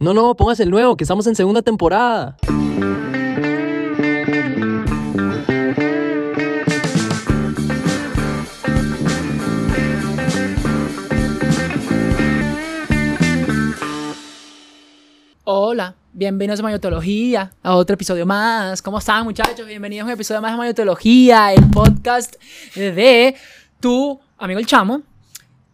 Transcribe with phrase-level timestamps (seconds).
[0.00, 2.36] No, no, pongas el nuevo, que estamos en segunda temporada.
[15.44, 18.80] Hola, bienvenidos a Mayotología, a otro episodio más.
[18.82, 19.66] ¿Cómo están, muchachos?
[19.66, 22.34] Bienvenidos a un episodio más de Mayotología, el podcast
[22.74, 23.36] de
[23.78, 25.02] tu amigo el Chamo,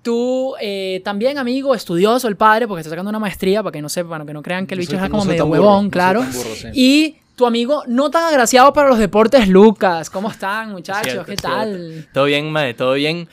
[0.02, 3.88] tu eh, también amigo estudioso, el padre, porque está sacando una maestría, para que no
[3.88, 6.20] sepan, que no crean que el No bicho es como medio burro, huevón, no claro.
[6.20, 6.68] tan burro, sí.
[6.72, 10.10] Y tu amigo no tan agraciado para los deportes, Lucas.
[10.10, 11.12] ¿Cómo están, muchachos?
[11.12, 12.08] Cierto, ¿Qué tal?
[12.12, 13.28] Todo bien, mae, todo bien.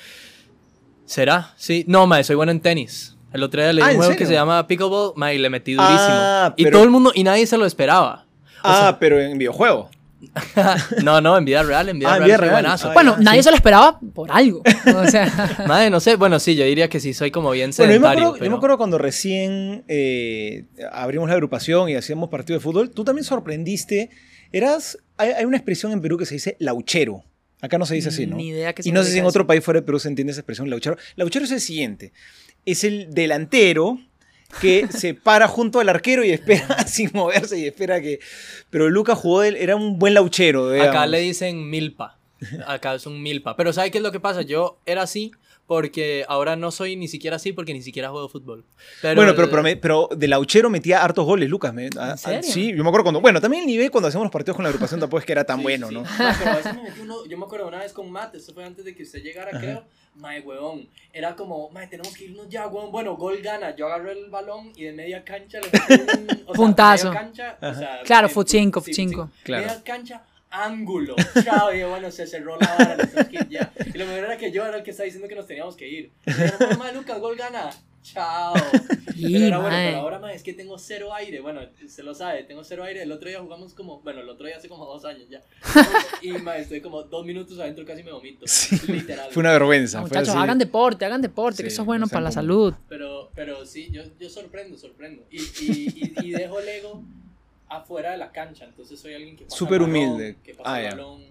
[1.06, 1.54] ¿Será?
[1.58, 1.86] Sí.
[1.88, 3.16] No, mae, soy bueno en tenis.
[3.34, 5.50] El otro día leí Ah, un ¿en juego que se llama Pickleball, mae, y le
[5.50, 5.98] metí durísimo.
[6.00, 8.26] Ah, Y todo el mundo, y nadie se lo esperaba.
[8.64, 9.90] Ah, pero en videojuego.
[11.04, 12.28] No, no, en vida real, en vida Ah, en real.
[12.28, 12.52] vida real.
[12.54, 12.90] buenazo.
[12.90, 13.46] Ah, Bueno, nadie sí.
[13.46, 14.62] se lo esperaba por algo.
[14.96, 17.94] O sea, Mae, no sé, bueno, sí, yo diría que sí, soy como bien Bueno,
[17.94, 18.28] yo me, sedentario.
[18.28, 22.92] acuerdo, yo me acuerdo cuando recién eh, abrimos la agrupación y hacíamos partido de fútbol,
[22.92, 24.10] tú también sorprendiste.
[24.52, 24.98] Eras.
[25.18, 27.24] Hay, hay una expresión en Perú que se dice lauchero.
[27.62, 28.38] Acá no se dice así, ¿no?
[28.38, 30.32] Ni idea qué Y no sé si en otro país fuera de Perú se entiende
[30.32, 30.96] esa expresión lauchero.
[31.18, 32.14] Lauchero es el siguiente:
[32.66, 34.00] es el delantero
[34.62, 38.20] que se para junto al arquero y espera sin moverse y espera que.
[38.70, 40.72] Pero Lucas jugó, era un buen lauchero.
[40.82, 42.18] Acá le dicen milpa.
[42.66, 43.56] Acá es un milpa.
[43.56, 44.42] Pero ¿sabe qué es lo que pasa?
[44.42, 45.32] Yo era así
[45.70, 48.66] porque ahora no soy ni siquiera así porque ni siquiera juego fútbol.
[49.04, 51.76] Pero bueno, pero, pero, me- pero de Lauchero metía hartos goles, Lucas.
[51.76, 52.42] me- a- a- serio?
[52.42, 53.22] sí, yo me acuerdo cuando.
[53.22, 55.44] Bueno, también el nivel cuando hacíamos los partidos con la agrupación tampoco es que era
[55.44, 55.94] tan Sí, bueno, sí.
[55.94, 56.04] ¿no?
[56.18, 58.66] Pero a veces me metí uno- yo me acuerdo una vez con Matt, eso fue
[58.66, 59.84] antes de que usted llegara, creo.
[60.16, 60.90] Mae, huevón.
[61.14, 62.92] Era como, mae, tenemos que irnos ya, huevón.
[62.92, 63.76] Bueno, gol gana.
[63.76, 66.28] Yo agarré el balón y de media cancha le metí un.
[66.48, 67.08] O sea, Puntazo.
[67.10, 68.58] media cancha, o sea, Claro, fut sí,
[68.92, 69.30] cinco.
[69.44, 69.68] Claro.
[69.68, 71.16] Media cancha, ángulo.
[71.44, 73.26] Chao, y bueno, se cerró la vara.
[73.30, 73.72] que ya.
[73.94, 75.88] Y lo mejor era que yo era el que estaba diciendo que nos teníamos que
[75.88, 76.12] ir.
[76.26, 77.70] Y yo, mae, Lucas, gol gana.
[78.02, 78.54] Chao.
[79.16, 81.42] Y, Pero era bueno, pero ahora mae, es que tengo cero aire.
[81.42, 83.04] Bueno, se lo sabe, tengo cero aire.
[83.04, 85.42] El otro día jugamos como, bueno, el otro día hace como dos años ya.
[86.22, 88.48] Y estoy como dos minutos adentro, casi me vomito.
[88.48, 88.80] Sí.
[88.88, 89.30] Literal.
[89.32, 90.00] Fue una vergüenza.
[90.00, 90.38] fue Muchachos, así.
[90.38, 92.74] hagan deporte, hagan deporte, que Sí, eso es bueno no para la como- salud.
[92.88, 95.26] Pero, pero sí, yo, yo sorprendo, sorprendo.
[95.30, 97.04] Y, y, y, y dejo el ego
[97.70, 98.66] afuera de la cancha.
[98.66, 100.36] Entonces soy alguien que pasa Súper el balón, humilde.
[100.44, 100.92] Que pasa Ah, el ya.
[100.96, 101.24] balón.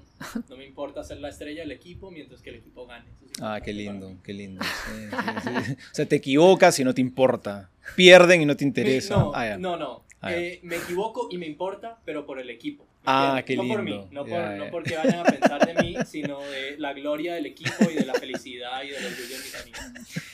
[0.48, 3.04] No me importa ser la estrella del equipo mientras que el equipo gane.
[3.20, 4.64] Sí Ah, qué lindo, qué lindo.
[4.64, 5.08] sí,
[5.44, 5.72] sí, sí.
[5.72, 7.70] O sea, te equivocas y no te importa.
[7.94, 9.16] Pierden y no te interesa.
[9.16, 10.04] no, Ah, no, no.
[10.20, 10.34] Ah.
[10.34, 12.87] Eh, me equivoco y me importa, pero por el equipo.
[13.08, 14.08] ¿Me Ah, qué No por mí, lindo.
[14.10, 17.46] no, por, Ya, no porque vayan a pensar de mí, sino de la gloria del
[17.46, 19.80] equipo y de la felicidad y del orgullo de mis amigos.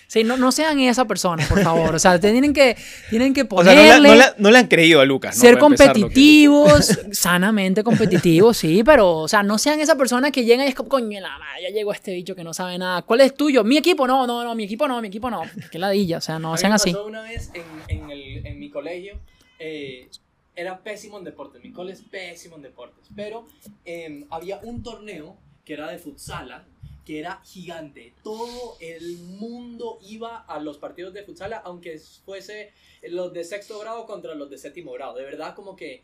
[0.07, 1.95] Sí, no, no sean esa persona, por favor.
[1.95, 2.77] O sea, tienen que,
[3.11, 5.35] tienen que O sea, ponerle, no, le- no le- no le han creído a Lucas.
[5.37, 5.41] ¿no?
[5.41, 10.45] ser lo que- competitivos, sanamente competitivos, sí, pero, o sea, no sean esa persona que
[10.45, 13.03] llega y es como, coño, la madre, ya llegó este bicho que no sabe nada.
[13.03, 13.65] ¿Cuál es tuyo?
[13.65, 15.43] Mi equipo, no, no, no, mi equipo no, mi equipo no.
[15.71, 16.93] Qué ladilla, o sea, A no mí sean me así.
[16.93, 19.19] pasó una vez en, en, el, en mi colegio,
[19.59, 20.09] eh,
[20.57, 23.47] era pésimo en deportes, mi cole es pésimo en deportes, pero
[23.85, 26.67] eh, había un torneo que era de futsala,
[27.05, 28.15] que era gigante.
[28.23, 32.73] Todo el mundo iba a los partidos de futsala, aunque fuese
[33.03, 35.15] los de sexto grado contra los de séptimo grado.
[35.17, 36.03] De verdad, como que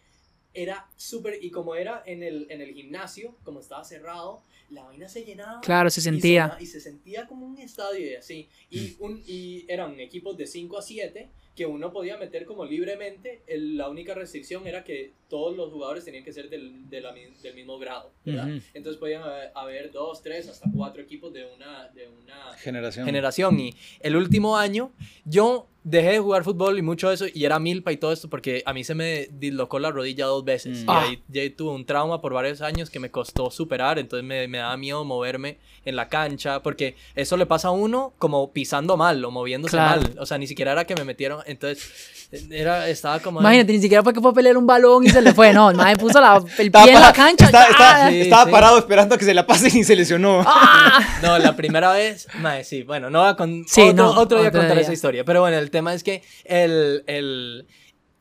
[0.53, 5.09] era súper, y como era en el, en el gimnasio, como estaba cerrado, la vaina
[5.09, 5.61] se llenaba.
[5.63, 6.43] Claro, se y sentía.
[6.49, 8.49] sonaba- Y, se sentía como un estadio y así.
[8.71, 11.29] Y, un, y eran equipos de 5 a 7
[11.61, 13.43] que uno podía meter como libremente.
[13.47, 17.55] La única restricción era que todos los jugadores tenían que ser del, de la del
[17.55, 18.11] mismo grado.
[18.25, 18.49] ¿verdad?
[18.49, 18.61] Ujú.
[18.75, 23.07] Entonces podían haber, haber dos, tres, hasta cuatro equipos de una, de una Generación.
[23.07, 23.59] generación.
[23.61, 24.91] Y el último año
[25.25, 28.29] yo dejé de jugar fútbol y mucho de eso, y era milpa y todo esto,
[28.29, 30.81] porque a mí se me dislocó la rodilla dos veces.
[30.81, 30.83] Mm.
[30.83, 31.07] Y Ah.
[31.37, 34.77] ahí tuve un trauma por varios años que me costó superar, entonces me, me daba
[34.77, 39.31] miedo moverme en la cancha, porque eso le pasa a uno como pisando mal o
[39.31, 40.03] moviéndose Claro.
[40.03, 40.19] mal.
[40.19, 43.41] O sea, ni siquiera era que me metieron, entonces era, estaba como...
[43.41, 45.53] Imagínate, ni siquiera fue que fue a pelear un balón y se le fue.
[45.53, 47.47] No, el mae puso la, el Estaba, pie en la cancha.
[47.47, 47.71] estaba- ¡ah!
[47.71, 48.51] estaba- Sí, estaba sí.
[48.51, 50.43] parado esperando a que se la pasen y se lesionó.
[50.47, 51.01] ¡Ah!
[51.23, 54.39] No, la primera vez, mae, sí, bueno, no voy a con Sí, otro, no, otro
[54.41, 54.83] día otro contar día.
[54.85, 57.67] esa historia, pero bueno, el tema es que el, el,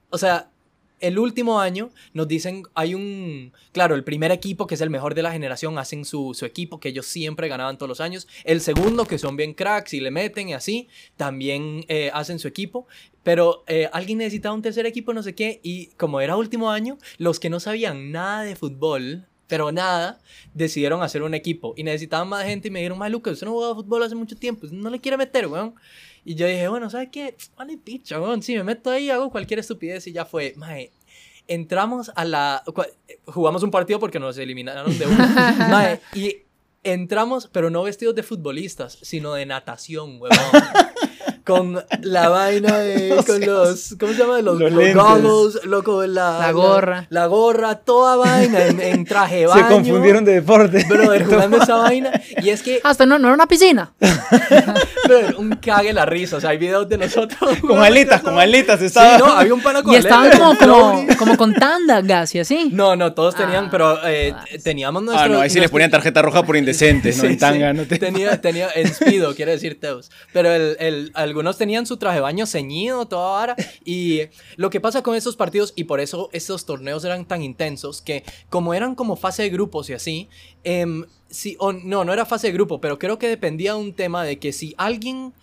[0.09, 0.49] o sea,
[1.00, 5.16] el último año nos dicen, hay un, claro, el primer equipo que es el mejor
[5.16, 8.62] de la generación hacen su, su equipo que ellos siempre ganaban todos los años, el
[8.62, 10.88] segundo que son bien cracks y le meten y así,
[11.18, 12.88] también eh, hacen su equipo,
[13.24, 16.98] pero eh, alguien necesitaba un tercer equipo, no sé qué, y como era último año,
[17.18, 20.19] los que no sabían nada de fútbol, pero nada,
[20.54, 21.74] decidieron hacer un equipo.
[21.75, 24.38] Y necesitaban más gente y me dijeron, Lucas, usted no ha jugado fútbol hace mucho
[24.38, 25.74] tiempo, no le quiere meter, weón.
[26.29, 27.35] Y yo dije, bueno, ¿sabes qué?
[27.57, 30.53] Vale, picha, weón, sí, me meto ahí, hago cualquier estupidez y ya fue.
[30.57, 30.91] Mae,
[31.47, 32.61] entramos a la...
[32.67, 32.89] cua-
[33.25, 35.17] Jugamos un partido porque nos eliminaron de uno.
[35.69, 36.37] Mae, y
[36.83, 40.37] entramos, pero no vestidos de futbolistas, sino de natación, huevón.
[41.50, 43.10] con la vaina de.
[43.19, 43.96] No con los.
[44.00, 44.42] ¿Cómo se llama?
[44.42, 46.40] Los, Los los goggles, loco, la.
[46.40, 47.07] La gorra.
[47.10, 49.68] La, gorra, toda vaina en, en traje de Se baño.
[49.69, 50.86] confundieron de deporte.
[50.88, 52.12] Brother, jugando esa vaina.
[52.42, 53.92] Y es que, Hasta no, no era una piscina.
[55.06, 56.38] brother, un cague la risa.
[56.38, 57.57] O sea, hay videos de nosotros.
[57.62, 58.44] con esa con vaina.
[58.44, 59.18] aletas Sí, estaba.
[59.18, 62.69] no, había un pana con Y estaban como, como, como con tandas y así.
[62.72, 65.25] No, no, todos tenían, Ah, pero eh, ah, teníamos nuestro.
[65.25, 67.24] Ah, no, ahí sí les nuestro- ponían tarjeta roja por indecentes, ¿no?
[67.24, 67.78] Sí, En tanga, sí.
[67.78, 67.98] no te...
[67.98, 70.10] Tenía, tenía, en Speedo, quiere decir Teus.
[70.31, 73.56] Pero el, el- algunos tenían su traje de baño ceñido, toda vara.
[73.86, 74.21] Y
[74.57, 78.24] lo que pasa con esos partidos, y por eso estos torneos eran tan intensos, que
[78.50, 80.30] como eran como fase de grupos y así,
[80.63, 83.94] em, si, o no, no era fase de grupo, pero creo que dependía de un
[83.94, 85.33] tema de que si alguien...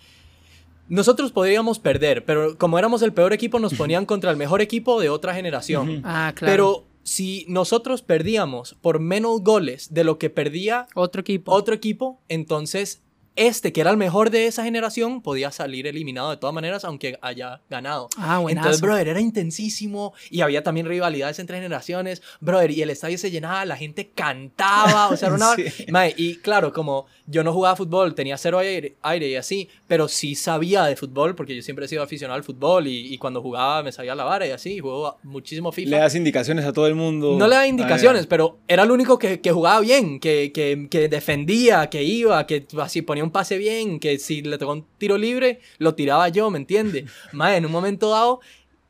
[0.88, 5.00] Nosotros podríamos perder, pero como éramos el peor equipo, nos ponían contra el mejor equipo
[5.00, 6.02] de otra generación.
[6.04, 6.52] Ah, claro.
[6.52, 11.52] Pero si nosotros perdíamos por menos goles de lo que perdía Otro equipo.
[11.52, 13.02] otro equipo, entonces
[13.36, 17.18] este, que era el mejor de esa generación, podía salir eliminado de todas maneras, aunque
[17.22, 18.08] haya ganado.
[18.16, 18.66] Ah, buenazo.
[18.66, 23.30] Entonces, brother, era intensísimo y había también rivalidades entre generaciones, brother, y el estadio se
[23.30, 25.54] llenaba, la gente cantaba, o sea, era una...
[25.66, 25.74] Sí.
[26.16, 30.34] Y claro, como yo no jugaba fútbol, tenía cero aire, aire y así, pero sí
[30.34, 33.82] sabía de fútbol, porque yo siempre he sido aficionado al fútbol y, y cuando jugaba
[33.82, 35.90] me sabía la vara y así, juego muchísimo FIFA.
[35.90, 37.37] Le das indicaciones a todo el mundo.
[37.38, 40.88] No le da indicaciones, Ah, pero era el único que, que jugaba bien, que, que,
[40.90, 44.87] que defendía, que iba, que así ponía un pase bien, que si le tocó un
[44.99, 47.06] tiro libre, lo tiraba yo, ¿me entiende?
[47.32, 48.40] Mae, en un momento dado,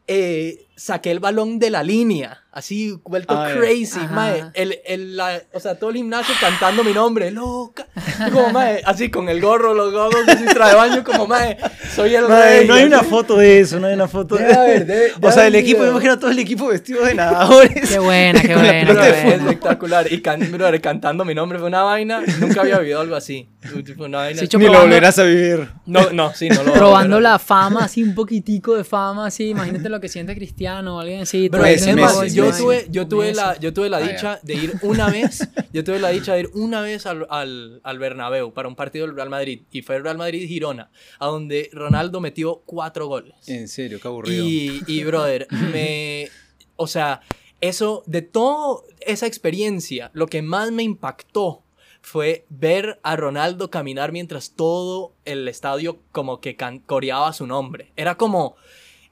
[0.07, 4.15] eh, saqué el balón de la línea, así vuelto Ah, crazy, Ajá.
[4.15, 4.45] mae.
[4.53, 7.87] El, el, la- o sea, todo el gimnasio cantando mi nombre, loca.
[8.31, 11.57] Como, mae, así con el gorro, los gorros, así trae baño, como, mae,
[11.95, 12.69] soy el Madre, rey.
[12.69, 12.93] no hay así.
[12.93, 15.83] una foto de eso, no hay una foto haber, debe- debe O sea, el equipo,
[15.83, 17.89] me imagino todo el equipo vestido de nadadores.
[17.89, 20.13] Qué buena, qué buena, qué de espectacular.
[20.13, 22.21] Y can- brother, cantando mi nombre fue una vaina.
[22.39, 23.49] Nunca había vivido algo así.
[23.97, 24.41] Fue una vaina.
[24.43, 25.71] Sí, Ni lo volverás a vivir.
[25.87, 29.49] No, no, sí, no lo Probando la fama, así un poquitico de fama, así.
[29.49, 31.49] Imagínate lo que siente Cristiano o alguien así.
[31.49, 34.75] Bro, es más, yo tuve, yo tuve la, yo tuve la Ah, dicha de ir
[34.83, 38.69] una vez, yo tuve la dicha de ir una vez al, al, al Bernabéu para
[38.69, 42.63] un partido del Real Madrid y fue el Real Madrid Girona, a donde Ronaldo metió
[42.67, 43.35] cuatro goles.
[43.47, 44.45] En serio, qué aburrido.
[44.45, 46.29] Y, y brother, me.
[46.77, 47.21] O sea,
[47.61, 51.63] eso, de toda esa experiencia, lo que más me impactó
[52.03, 57.93] fue ver a Ronaldo caminar mientras todo el estadio como que coreaba su nombre.
[57.97, 58.57] Era como.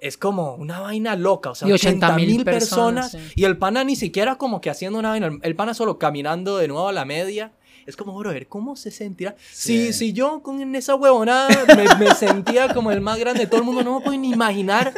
[0.05, 3.31] Es como una vaina loca, o sea, Y 80 80.000 mil personas, personas.
[3.33, 3.41] sí.
[3.41, 6.69] Y el pana ni siquiera como que haciendo una vaina, el pana solo caminando de
[6.69, 7.53] nuevo a la media.
[7.87, 9.35] Es como, brother, ¿cómo se sentirá?
[9.53, 9.87] Sí.
[9.87, 13.61] Si, si yo con esa huevonada me, me sentía como el más grande de todo
[13.61, 14.93] el mundo, no me puedo ni imaginar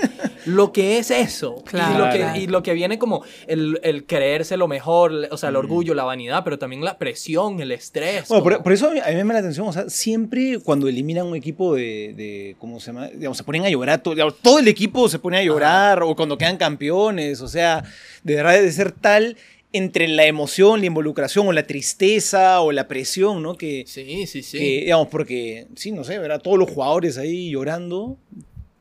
[0.44, 1.62] lo que es eso.
[1.64, 1.94] Claro.
[1.94, 5.48] y, lo que, y lo que viene como el, el creerse lo mejor, o sea,
[5.48, 8.28] el orgullo, la vanidad, pero también la presión, el estrés.
[8.28, 10.58] Bueno, por, por eso a mí, a mí me llama la atención, o sea, siempre
[10.60, 13.08] cuando eliminan un equipo de, de ¿cómo se llama?
[13.08, 16.14] Digamos, se ponen a llorar, todo, digamos, todo el equipo se pone a llorar, o
[16.14, 17.84] cuando quedan campeones, o sea,
[18.22, 19.36] de verdad debe ser tal
[19.72, 23.56] entre la emoción, la involucración, o la tristeza, o la presión, ¿no?
[23.56, 24.58] Que, Sí, sí, sí.
[24.58, 28.16] que, digamos, porque, sí, no sé, ver a todos los jugadores ahí llorando,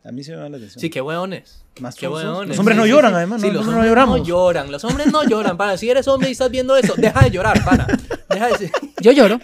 [0.03, 0.79] a mí se me llama la atención.
[0.79, 1.61] Sí, qué hueones.
[1.81, 2.47] Más Qué hueones.
[2.47, 3.15] Los hombres Sí, no sí, lloran, sí.
[3.17, 4.19] además, Sí, no, los nosotros no hombres lloramos.
[4.19, 5.57] No lloran, los hombres no lloran.
[5.57, 7.85] Para, si eres hombre y estás viendo eso, deja de llorar, para.
[8.29, 8.71] Deja de...
[9.01, 9.41] Yo lloro.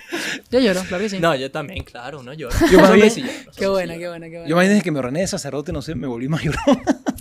[0.49, 1.19] Yo lloro, claro que sí.
[1.19, 2.55] No, yo también, claro, no lloro.
[2.71, 4.47] Yo más hombres bien- Qué hombres buena, qué buena, qué buena.
[4.47, 6.61] Yo más bien desde que me ordené de sacerdote, no sé, me volví más llorón.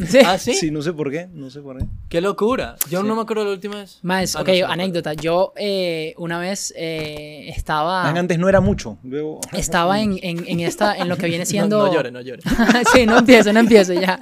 [0.08, 0.18] Sí.
[0.24, 0.54] ¿Ah, sí?
[0.54, 1.84] Sí, no sé por qué, no sé por qué.
[2.08, 2.76] Qué locura.
[2.90, 3.98] Yo no me acuerdo la última vez.
[4.02, 4.72] Más, Ah, ok, no, sí acuerdo.
[4.72, 5.14] anécdota.
[5.14, 9.40] Yo eh, una vez eh, estaba, Antes no era mucho, luego...
[9.52, 11.78] estaba en, en, en esta, en lo que viene siendo...
[11.78, 12.44] No, no llores, no llores.
[12.92, 14.20] sí, no empiezo, no empiezo ya.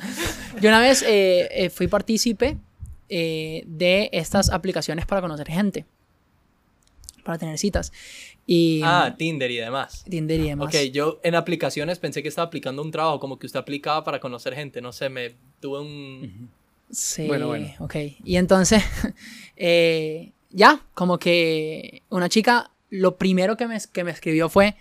[0.60, 2.56] Yo una vez eh, eh, fui partícipe
[3.08, 5.86] eh, de estas aplicaciones para conocer gente,
[7.24, 7.92] para tener citas.
[8.46, 10.04] Y Ah, Tinder y demás.
[10.08, 10.68] Tinder y demás.
[10.68, 14.20] Ok, yo en aplicaciones pensé que estaba aplicando un trabajo, como que usted aplicaba para
[14.20, 16.50] conocer gente, no sé, me tuve un...
[16.90, 17.66] Sí, Bueno, bueno.
[17.80, 17.94] ok.
[18.24, 18.82] Y entonces,
[19.56, 24.74] eh, ya, como que una chica, lo primero que me, que me escribió fue,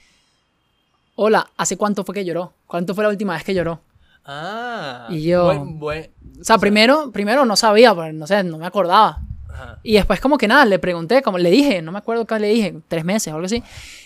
[1.15, 2.53] hola, ¿hace cuánto fue que lloró?
[2.67, 3.81] ¿Cuánto fue la última vez que lloró?
[4.25, 5.07] Ah.
[5.09, 8.65] Y yo- buen- buen- O sea, primero, primero no sabía, pues, no sé, no me
[8.67, 9.21] acordaba.
[9.49, 9.79] ajá.
[9.83, 12.49] Y después como que nada, le pregunté, como le dije, no me acuerdo qué le
[12.49, 13.63] dije, tres meses o algo así.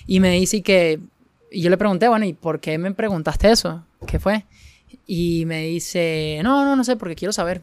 [0.07, 0.99] Y me dice que,
[1.51, 3.83] y yo le pregunté, bueno, ¿y por qué me preguntaste eso?
[4.07, 4.45] ¿Qué fue?
[5.07, 7.61] Y me dice, no, no, no sé, porque quiero saber.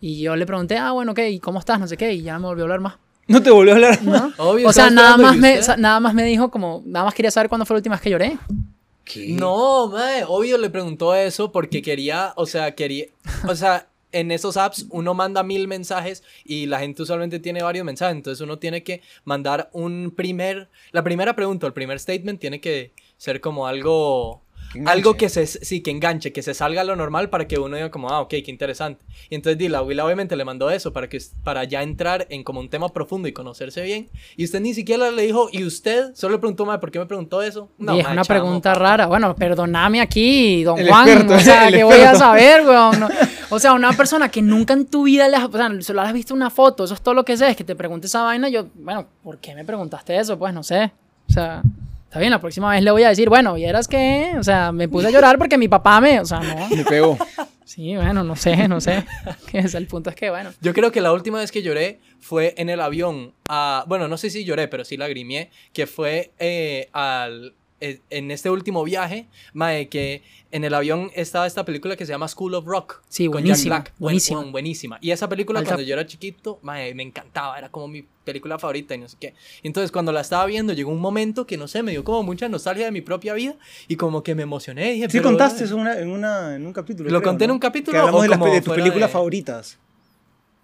[0.00, 1.80] Y yo le pregunté, ah, bueno, ok, ¿y cómo estás?
[1.80, 2.94] No sé qué, y ya no me volvió a hablar más.
[3.28, 4.02] No te volvió a hablar.
[4.02, 4.32] ¿no?
[4.38, 7.04] Obvio, o sea, nada más, me, usted- o sea, nada más me dijo como, nada
[7.04, 8.38] más quería saber cuándo fue la última vez que lloré.
[9.04, 9.28] ¿Qué?
[9.34, 13.06] No, mae, obvio le preguntó eso porque quería, o sea, quería,
[13.46, 17.84] o sea, en esos apps uno manda mil mensajes y la gente usualmente tiene varios
[17.84, 22.60] mensajes, entonces uno tiene que mandar un primer, la primera pregunta, el primer statement tiene
[22.62, 24.40] que ser como algo
[24.72, 27.58] Que algo que se, sí, que enganche, que se salga a lo normal para que
[27.58, 29.02] uno diga como, ah, ok, qué interesante.
[29.30, 32.60] Y entonces Dila, Willa obviamente le mandó eso para, que, para ya entrar en como
[32.60, 34.10] un tema profundo y conocerse bien.
[34.36, 36.14] Y usted ni siquiera le dijo, ¿y usted?
[36.14, 37.70] Solo le preguntó, "Mae, ¿por qué me preguntó eso?
[37.78, 38.82] y es una chamo, pregunta papi.
[38.82, 39.06] rara.
[39.06, 41.08] Bueno, perdóname aquí, don El Juan.
[41.08, 42.18] experto, o sea, ¿qué voy a experto.
[42.18, 43.00] saber, weón?
[43.00, 43.08] No.
[43.50, 46.12] O sea, una persona que nunca en tu vida le has, o sea, solo has
[46.12, 48.50] visto una foto, eso es todo lo que sé, es que te pregunte esa vaina.
[48.50, 50.38] Yo, bueno, ¿por qué me preguntaste eso?
[50.38, 50.92] Pues no sé.
[51.30, 51.62] O sea,
[52.08, 54.32] está bien, la próxima vez le voy a decir, bueno, ¿vieras qué?
[54.38, 56.20] O sea, me puse a llorar porque mi papá me.
[56.20, 56.68] O sea, no.
[56.76, 57.18] Me pegó.
[57.64, 59.04] Sí, bueno, no sé, no sé.
[59.50, 60.50] Que es el punto es que, bueno.
[60.62, 63.34] Yo creo que la última vez que lloré fue en el avión.
[63.48, 65.50] a- bueno, no sé si lloré, pero sí lagrimé.
[65.74, 69.28] Que fue eh, al, en este último viaje.
[69.52, 73.02] Mae, que en el avión estaba esta película que se llama School of Rock.
[73.08, 73.86] Sí, con Jack buenísima, Black.
[73.90, 74.40] Buen- buenísima.
[74.40, 74.98] buen- buenísima.
[75.00, 77.56] Y esa película, Alta- cuando yo era chiquito, mae, me encantaba.
[77.58, 79.34] Era como mi película favorita y no sé qué.
[79.62, 82.48] Entonces, cuando la estaba viendo, llegó un momento que, no sé, me dio como mucha
[82.48, 83.56] nostalgia de mi propia vida.
[83.88, 84.92] Y como que me emocioné.
[84.92, 87.10] Dije, Sí pero, contaste eso una- en, una, en un capítulo.
[87.10, 87.54] ¿Lo creo, conté en ¿no?
[87.54, 89.78] un capítulo Que hablamos o de, las, como de tus películas de- favoritas.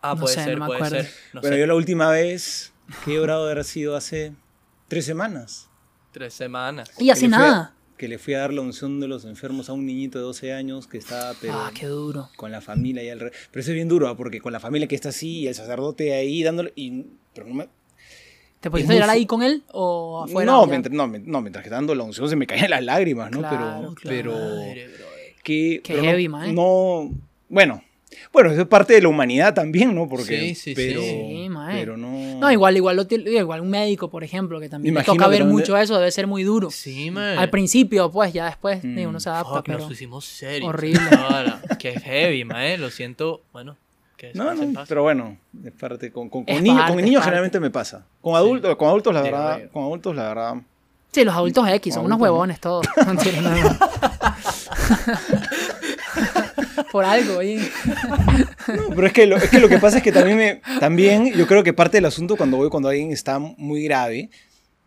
[0.02, 0.96] Ah, No puede sé, no ser, me puede acuerdo.
[1.04, 1.12] ser.
[1.32, 1.60] No bueno, sé.
[1.60, 2.72] yo la última vez
[3.04, 4.32] que he llorado de haber sido hace
[4.88, 5.70] tres semanas.
[6.14, 6.90] Tres semanas.
[6.98, 7.74] Y hace a- nada.
[7.98, 10.52] que le fui a dar la unción de los enfermos a un niñito de 12
[10.52, 12.28] años que estaba pero Ah, qué duro.
[12.36, 13.36] con la familia y alrededor.
[13.50, 14.16] Pero eso es bien duro, ¿ah?
[14.16, 16.72] porque con la familia que está así y el sacerdote ahí dándole...
[16.76, 17.04] Y,
[17.34, 17.68] pero no me,
[18.60, 20.50] ¿Te a llorar ahí con él o afuera?
[20.50, 23.30] no, mientras, no, me- no, mientras que dando la unción se me caían las lágrimas,
[23.30, 23.40] ¿no?
[23.40, 23.94] Claro, pero, claro.
[24.08, 25.34] pero Madre, brother.
[25.42, 26.52] que Qué pero no- heavy, mae.
[26.52, 27.10] No,
[27.50, 27.82] bueno,
[28.32, 30.08] bueno, eso es parte de la humanidad también, ¿no?
[30.08, 30.74] Porque, Sí, sí, sí.
[30.74, 31.78] pero, Sí, mae.
[31.78, 32.38] pero no.
[32.40, 35.56] No, igual, igual, lo igual un médico, por ejemplo, que también le toca ver también
[35.56, 36.70] mucho eso, debe ser muy duro.
[36.70, 37.38] Sí, man.
[37.38, 38.96] Al principio, pues, ya después Mm.
[38.96, 39.78] digo, uno se adapta, Fuck, pero...
[39.78, 40.68] nos pusimos serios.
[40.68, 41.00] horrible.
[41.18, 42.78] Ahora, Qué heavy, mae.
[42.78, 43.42] Lo siento.
[43.52, 43.76] Bueno,
[44.16, 46.10] que No, no, pero bueno, es parte.
[46.10, 48.04] Con, con, con Es niños, parte, con niños generalmente me pasa.
[48.20, 50.54] Con adultos, con adultos la verdad, con adultos la verdad.
[51.12, 52.32] Sí, los adultos X son unos Adultos, ¿no?
[52.32, 52.86] huevones todos.
[53.06, 53.78] Mentira, no, no.
[56.94, 57.58] Por algo, oye.
[58.68, 61.32] No, pero es que, lo, es que lo que pasa es que también, me, también
[61.34, 64.30] yo creo que parte del asunto cuando voy cuando alguien está muy grave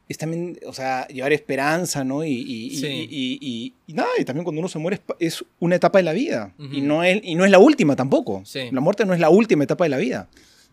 [0.07, 2.23] es también, o sea, llevar esperanza, ¿no?
[2.23, 2.87] Y, y, y- Sí.
[2.87, 6.03] y, y- y- y nada, y también cuando uno se muere es, una etapa de
[6.03, 6.53] la vida.
[6.57, 6.73] Ujú.
[6.75, 8.41] y, no es, y no es la última tampoco.
[8.45, 8.69] Sí.
[8.71, 10.27] La muerte no es la última etapa de la vida.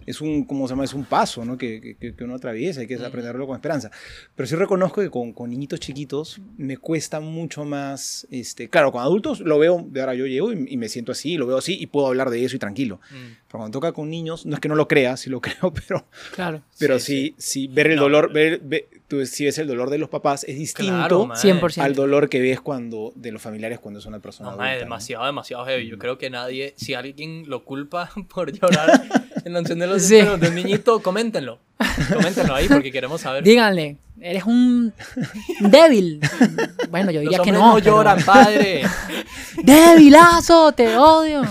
[0.06, 0.84] Es un, ¿cómo se llama?
[0.84, 1.56] Es un paso, ¿no?
[1.56, 3.04] Que, que- que uno atraviesa, hay que Ujú.
[3.06, 3.90] aprenderlo con esperanza.
[4.34, 9.02] Pero sí reconozco que con, con niñitos chiquitos me cuesta mucho más, este, claro, con
[9.02, 11.76] adultos lo veo, de ahora yo llego y, y me siento así, lo veo así
[11.80, 13.00] y puedo hablar de eso y tranquilo.
[13.10, 13.14] Mm.
[13.46, 16.06] Pero cuando toca con niños, no es que no lo crea, sí lo creo, pero,
[16.34, 16.62] Claro.
[16.78, 18.34] pero Sí, sí, sí, ver el No, dolor, no.
[18.34, 21.36] ver, ve- tú si ves el dolor de los papás es distinto Claro, mae.
[21.38, 21.82] 100%.
[21.82, 24.72] al dolor que ves cuando de los familiares cuando es una persona No, adulta.
[24.74, 24.78] ¿no?
[24.80, 25.86] demasiado, demasiado heavy.
[25.88, 29.04] Yo creo que nadie, si alguien lo culpa por llorar
[29.46, 30.16] en la canción de los Sí.
[30.16, 31.58] de un niñito, coméntenlo.
[32.12, 33.42] Coméntenlo ahí porque queremos saber.
[33.44, 34.92] Díganle, eres un
[35.60, 36.20] débil.
[36.90, 37.58] Bueno, yo Los diría que no.
[37.68, 38.82] no, pero- lloran, padre.
[39.62, 40.72] ¡Débilazo!
[40.72, 41.42] ¡Te odio!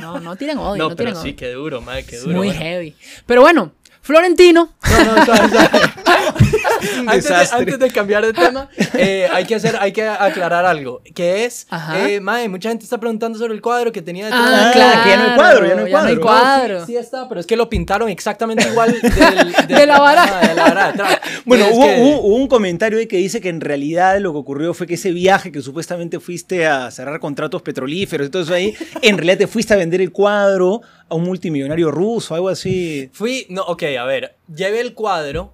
[0.00, 1.36] No, no tienen odio, no, No, tienen pero sí, odio.
[1.36, 2.36] qué duro, madre, qué duro.
[2.36, 2.60] muy bueno.
[2.62, 2.94] heavy.
[3.26, 3.72] Pero bueno,
[4.02, 4.72] Florentino.
[4.90, 5.68] No, no, suave, suave.
[7.06, 11.02] Antes, de, antes de cambiar de tema, eh, hay que hacer, hay que aclarar algo,
[11.14, 11.66] que es,
[11.96, 14.42] eh, mae, mucha gente está preguntando sobre el cuadro que tenía detrás.
[14.44, 15.02] Ah, Ah, claro.
[15.04, 16.20] que ya no hay cuadro, ya no hay cuadro.
[16.20, 16.80] cuadro.
[16.80, 19.02] Sí, sí está, pero es que lo pintaron exactamente igual del-
[19.68, 20.40] De la vara.
[20.42, 20.92] ah, de la vara.
[21.44, 24.74] Bueno, hubo, que- hubo un comentario ahí que dice que en realidad lo que ocurrió
[24.74, 28.74] fue que ese viaje que supuestamente fuiste a cerrar contratos petrolíferos y todo eso ahí,
[29.02, 33.08] en realidad te fuiste a vender el cuadro a un multimillonario ruso, algo así.
[33.12, 35.52] Fui, no, ok, a ver, llevé el cuadro.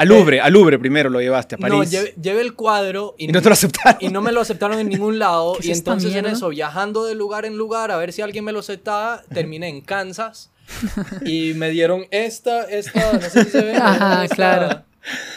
[0.00, 1.90] Al Louvre, al Louvre primero lo llevaste, a No, París.
[1.90, 3.98] llevé, llevé el cuadro y, y no te lo aceptaron.
[4.00, 5.52] y no me lo aceptaron en ningún lado.
[5.60, 8.22] ¿Qué es y esta entonces en eso, viajando de lugar en lugar a ver si
[8.22, 10.50] alguien me lo aceptaba, terminé en Kansas.
[11.26, 13.76] Y me dieron esta, esta, no sé si se ve.
[13.76, 14.82] Ajá, esta- claro.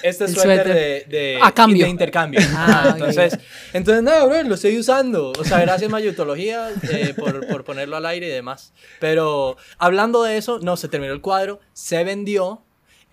[0.03, 0.73] Este suéter, suéter.
[0.73, 1.85] de, de, A cambio.
[1.85, 2.41] de intercambio.
[2.53, 3.39] Ah, entonces,
[3.71, 5.31] entonces, nada, bro, lo estoy usando.
[5.39, 8.73] O sea, gracias Mayutología eh, por, por ponerlo al aire y demás.
[8.99, 12.61] Pero hablando de eso, no, se terminó el cuadro, se vendió.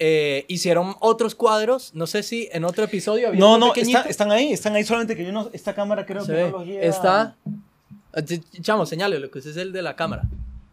[0.00, 4.32] Eh, hicieron otros cuadros, no sé si en otro episodio había No, no, está- están
[4.32, 6.50] ahí, están ahí solamente que yo no, esta cámara creo Se que ve.
[6.50, 6.82] no los lleva.
[6.84, 7.36] Está.
[8.12, 10.22] Ah, ch- Chamo, señale, lo que ese es el de la cámara.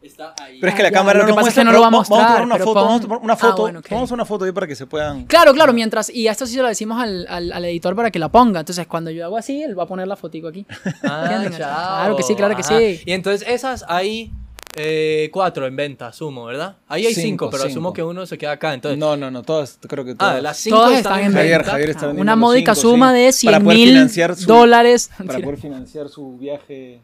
[0.02, 0.60] Está ahí.
[0.62, 1.82] Pero es que Ah, la ya, cámara lo que no pasa es que no lo
[1.82, 3.34] va a vamos- Vamos a mostrar, tomar una pero foto, pon- vamos a tomar una
[3.34, 5.26] Ah, foto, bueno, vamos a una foto ahí para que se puedan.
[5.26, 6.10] Claro, claro, mientras.
[6.10, 8.62] Y esto sí se lo decimos al, al, al editor para que la ponga.
[8.62, 10.66] Entonces, cuando yo hago así, él va a poner la fotico aquí.
[11.04, 11.44] Ah.
[11.58, 12.78] Claro que sí, claro que Ajá.
[12.78, 13.02] sí.
[13.06, 14.32] Y entonces esas hay
[14.80, 16.78] eh, cuatro en venta, asumo, ¿verdad?
[16.88, 18.74] Ahí hay cinco, Cinco, pero asumo que uno se queda acá.
[18.74, 20.38] Entonces, No, no, no, todas, creo que todas.
[20.38, 21.72] ah, las cinco Todas están, están en Javier, venta.
[21.72, 25.10] Javier está Ah, Una módica cinco, suma sí, de para 100 poder mil su- dólares.
[25.26, 27.02] Para poder financiar su viaje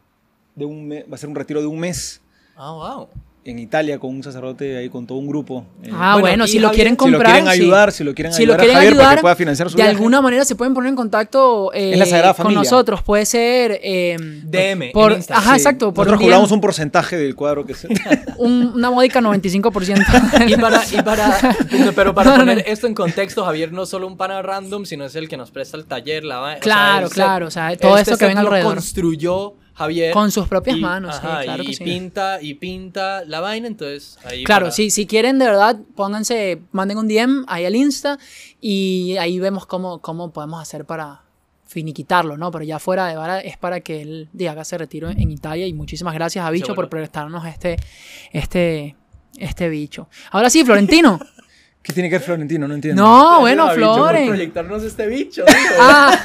[0.56, 2.22] de un mes, va a ser un retiro de un mes.
[2.56, 3.10] Ah, wow.
[3.46, 5.66] En Italia con un sacerdote ahí, con todo un grupo.
[5.84, 7.34] Eh, Ah, Bueno, si lo Javier, quieren si lo comprar.
[7.42, 7.62] quieren sí.
[7.62, 9.70] ayudar, si lo quieren Si lo ayudar a quieren Javier para ayudar, que pueda financiar
[9.70, 9.96] su de viaje.
[9.98, 13.02] alguna manera se pueden poner en contacto eh, Es la Sagrada con nosotros.
[13.04, 15.94] Puede ser eh, DM en por, Insta, ajá, Sí, exacto.
[15.94, 17.90] Por Nosotros cobramos un porcentaje del cuadro que se...
[18.38, 20.48] un- una módica 95%.
[20.48, 21.56] Y para, y para,
[21.96, 22.52] pero para No, no, no.
[22.52, 25.36] poner esto en contexto, Javier no es solo un pana random, sino es el que
[25.38, 26.60] nos presta el taller, la vaina.
[26.60, 28.74] o sea, Claro, set- claro, o sea, todo este esto que ven lo alrededor.
[28.76, 30.14] construyó Javier.
[30.14, 31.84] Con sus propias y- manos, sí, claro y que sí.
[31.84, 36.62] pinta, y pinta la vaina, entonces ahí Claro, para- sí, si quieren de verdad, pónganse,
[36.72, 38.20] manden un DM ahí al Insta
[38.62, 41.22] y ahí vemos cómo, cómo podemos hacer para
[41.66, 42.52] finiquitarlo, ¿no?
[42.52, 45.66] Pero ya fuera de vara es para que él de haga ese retiro en Italia
[45.66, 47.78] y muchísimas gracias a Bicho por prestarnos este,
[48.32, 48.96] este,
[49.40, 50.08] este bicho.
[50.32, 51.20] Ahora sí, Florentino.
[51.82, 52.66] ¿Qué tiene que ver Florentino?
[52.68, 53.02] No entiendo.
[53.02, 54.28] no, bueno, Floren.
[54.28, 55.44] proyectarnos este bicho.
[55.80, 56.18] Ah,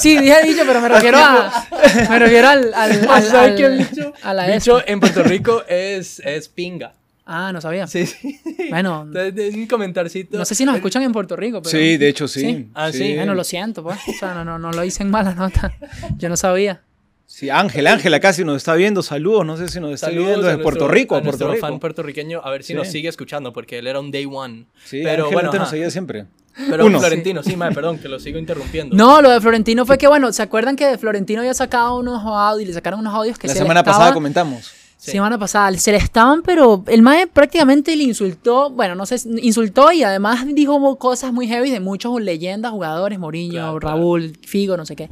[0.00, 1.66] sí, dije bicho, pero me refiero a,
[2.10, 4.12] me refiero al, al, al- ¿Sabes qué al- bicho?
[4.22, 4.92] a la Bicho esta.
[4.92, 6.92] en Puerto Rico es, es pinga.
[7.30, 7.86] Ah, no sabía.
[7.86, 8.40] Sí, sí.
[8.70, 10.38] Bueno, Entonces, es un comentarcito.
[10.38, 11.70] no sé si nos escuchan en Puerto Rico, pero...
[11.78, 12.40] Sí, de hecho sí.
[12.40, 12.68] Sí.
[12.74, 13.14] Ah, sí.
[13.16, 13.98] Bueno, lo siento, pues.
[14.08, 15.74] O sea, no, no, no lo hice en mala nota.
[16.16, 16.80] Yo no sabía.
[17.26, 19.02] Sí, Ángel, Ángel casi nos está viendo.
[19.02, 21.66] Saludos, no sé si nos está Saludos viendo desde Puerto Rico a Puerto nuestro Rico.
[21.66, 22.74] fan puertorriqueño, a ver si Sí.
[22.78, 24.64] nos sigue escuchando, porque él era un day one.
[24.86, 26.24] Sí, pero Ángel bueno, antes nos seguía siempre.
[26.70, 26.98] Pero Uno.
[26.98, 28.96] Florentino, sí, madre, perdón, que lo sigo interrumpiendo.
[28.96, 32.22] No, lo de Florentino fue que, bueno, ¿se acuerdan que de Florentino había sacado unos
[32.24, 34.72] audios, le sacaron unos audios que La se le semana estaba- pasada comentamos.
[35.00, 35.12] Sí.
[35.12, 39.92] Semana pasada, se le estaban, pero el mae prácticamente le insultó, bueno, no sé, insultó
[39.92, 43.96] y además dijo cosas muy heavy de muchos leyendas, jugadores, Mourinho, Claro, claro.
[43.96, 45.08] Raúl, Figo, no sé qué.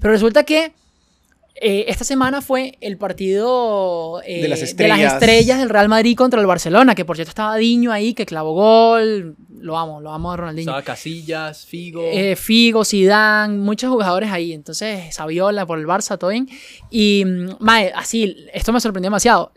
[0.00, 0.72] Pero resulta que
[1.62, 4.98] eh, esta semana fue el partido eh, De las de estrellas.
[4.98, 8.24] las estrellas del Real Madrid contra el Barcelona, que por cierto estaba Diño ahí, que
[8.24, 10.70] clavó gol, lo amo, lo amo a Ronaldinho.
[10.70, 12.02] Estaba Casillas, Figo.
[12.04, 14.52] Eh, Figo, Zidane, muchos jugadores ahí.
[14.52, 16.48] Entonces, Saviola por el Barça, todo bien.
[16.90, 19.52] Y, mm, mae, así, esto me sorprendió demasiado.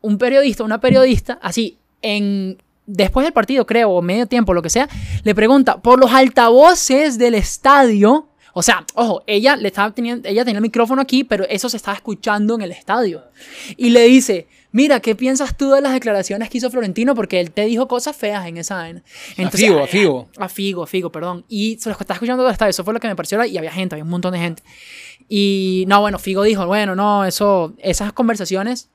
[0.00, 4.70] Un periodista, una periodista, así, en después del partido, creo, o medio tiempo, lo que
[4.70, 4.88] sea,
[5.22, 8.28] le pregunta por los altavoces del estadio.
[8.52, 11.76] O sea, ojo, ella le estaba teniendo, ella tenía el micrófono aquí, pero eso se
[11.76, 13.24] estaba escuchando en el estadio.
[13.76, 17.14] Y le dice, mira, ¿qué piensas tú de las declaraciones que hizo Florentino?
[17.14, 19.02] Porque él te dijo cosas feas en esa vaina.
[19.52, 20.28] Figo, a Figo.
[20.36, 21.44] A Figo, a Figo, perdón.
[21.48, 22.70] Y se los estaba escuchando estadio.
[22.70, 23.42] Eso fue lo que me pareció.
[23.44, 24.64] Y había gente, había un montón de gente.
[25.28, 28.88] Y no, bueno, Figo dijo, bueno, no, eso, esas conversaciones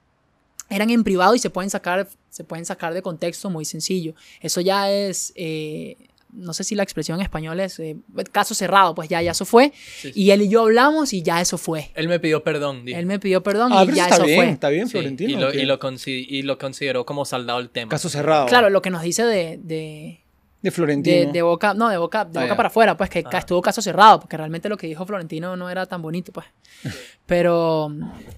[0.69, 4.15] eran en privado y se pueden sacar, se pueden sacar de contexto muy sencillo.
[4.41, 5.95] Eso ya es, eh,
[6.31, 7.95] no sé si la expresión en español es eh,
[8.31, 9.71] caso cerrado, pues ya, ya eso fue.
[9.75, 10.21] Sí, sí.
[10.21, 11.91] Y él y yo hablamos y ya eso fue.
[11.95, 12.85] Él me pidió perdón.
[12.85, 12.97] dijo.
[12.99, 14.49] Él me pidió perdón Ah, y pero ya eso está eso bien, fue.
[14.53, 15.29] está bien, Sí, Florentino.
[15.31, 17.89] y, lo, y, lo consi- y lo consideró como saldado el tema.
[17.89, 18.45] Caso cerrado.
[18.45, 20.21] Claro, lo que nos dice de, de,
[20.61, 21.15] De Florentino.
[21.27, 23.37] de, de boca, no, de boca, de Ah, boca para afuera, pues que Ah.
[23.39, 26.45] estuvo caso cerrado, porque realmente lo que dijo Florentino no era tan bonito, pues.
[27.25, 27.89] Pero,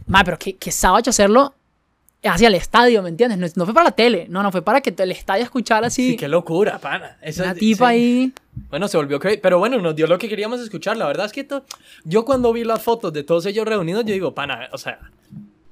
[0.07, 1.55] ma, pero que, que sábado hacerlo
[2.23, 3.37] hacia el estadio, ¿me entiendes?
[3.39, 6.11] No, no fue para la tele, no, no fue para que el estadio escuchara así.
[6.11, 7.17] Sí, qué locura, pana.
[7.21, 7.93] Eso una es- tipa sí.
[7.95, 8.33] ahí.
[8.69, 9.37] Bueno, se volvió crazy.
[9.41, 10.97] Pero bueno, nos dio lo que queríamos escuchar.
[10.97, 11.63] La verdad es que to-
[12.03, 14.99] yo cuando vi las fotos de todos ellos reunidos, yo digo, pana, o sea,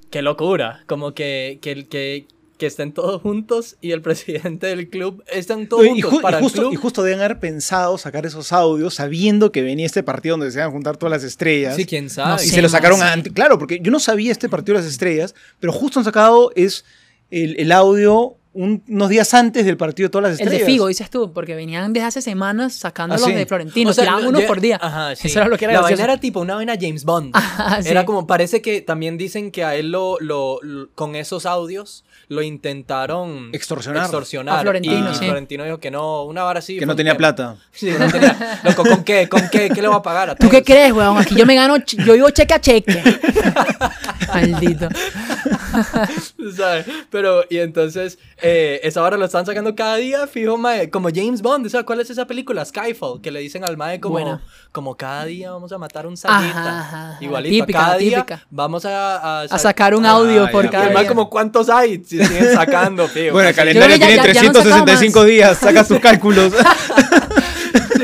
[0.10, 0.84] qué locura.
[0.88, 2.26] Como que, que, que,
[2.60, 6.40] que estén todos juntos y el presidente del club estén todos y, juntos ju- para
[6.40, 6.74] y justo, el club.
[6.74, 10.60] y justo deben haber pensado sacar esos audios sabiendo que venía este partido donde se
[10.60, 11.76] iban a juntar todas las estrellas.
[11.76, 12.30] Sí, quién sabe.
[12.30, 12.56] No y sé.
[12.56, 13.34] se lo sacaron antes.
[13.34, 16.86] Claro, porque yo no sabía este partido de las estrellas, pero justo han sacado es
[17.32, 20.66] el, el audio un- unos días antes del partido de todas las El estrellas.
[20.68, 23.34] de Figo, dices tú, porque venían desde hace semanas sacando Ah, los sí.
[23.34, 24.78] de Florentino, O sea, lo- uno por día.
[24.82, 25.28] Ajá, sí.
[25.28, 27.32] Eso era lo que era La vaina era tipo una vaina James Bond.
[27.36, 27.90] Ajá, sí.
[27.90, 32.04] Era como, parece que también dicen que a él lo, lo, lo- con esos audios
[32.30, 34.04] lo intentaron Extorsionar.
[34.04, 34.60] extorsionar.
[34.60, 35.26] A Florentino, y, y sí.
[35.26, 36.78] Florentino dijo que no, una vara así.
[36.80, 37.18] Que no tenía tema.
[37.18, 37.56] plata.
[37.72, 38.62] Sí, no tenía.
[38.64, 39.28] Loco, ¿con qué?
[39.28, 39.70] ¿Con qué?
[39.70, 40.66] ¿Qué le va a pagar a ¿Tú qué todos?
[40.78, 41.18] crees, weón?
[41.18, 43.02] Aquí yo me gano, yo vivo cheque a cheque.
[44.34, 44.88] Maldito.
[46.56, 46.86] ¿Sabes?
[47.10, 51.42] Pero, y entonces, eh, esa hora lo están sacando cada día, fijo, mae, como James
[51.42, 51.68] Bond.
[51.70, 52.64] ¿sabes cuál es esa película?
[52.66, 54.42] Skyfall, que le dicen al mae como, Buena.
[54.72, 56.60] como cada día vamos a matar un saguita.
[56.60, 57.18] Ajá, ajá, ajá.
[57.24, 58.46] Igualito, Típica, cada día típica.
[58.50, 59.42] vamos a...
[59.42, 61.10] A sacar un audio Ah, por ya, cada Y el mae día.
[61.10, 62.04] como, ¿cuántos hay?
[62.04, 63.34] Si siguen sacando, fijo.
[63.34, 65.28] Bueno, el calendario ya- tiene ya- ya no han sacado 365 más.
[65.28, 65.58] días.
[65.58, 66.54] Sacas tus cálculos.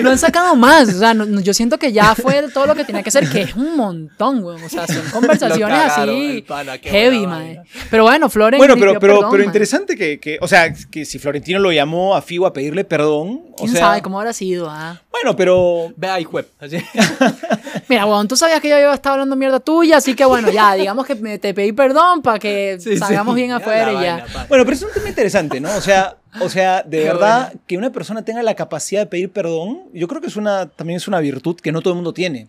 [0.03, 0.89] No han sacado más.
[0.89, 3.41] O sea, no- yo siento que ya fue todo lo que tenía que ser, que
[3.41, 4.61] es un montón, weón.
[4.63, 7.63] O sea, son conversaciones cagaron, así pana, heavy, vaina.
[7.89, 8.57] Pero bueno, Flores.
[8.59, 12.15] bueno, pero, pero, perdón, pero interesante que, que, o sea, que si Florentino lo llamó
[12.15, 13.41] a Figo a pedirle perdón.
[13.53, 14.69] O ¿Quién sea, sabe cómo habrá sido?
[14.69, 15.01] Ah?
[15.15, 16.45] Bueno, pero Ve ahí, web.
[17.89, 21.05] Mira, weón, tú sabías que yo estaba hablando mierda tuya, así que bueno, ya, digamos
[21.05, 22.97] que me- te pedí perdón para que Sí, sí.
[22.97, 24.25] salgamos bien Ya afuera y ya.
[24.25, 24.45] vaina.
[24.49, 25.73] Bueno, pero es un tema interesante, ¿no?
[25.75, 27.61] O sea, o sea, de Qué verdad bueno.
[27.67, 30.97] que una persona tenga la capacidad de pedir perdón, yo creo que es una también
[30.97, 32.47] es una virtud que no todo el mundo tiene.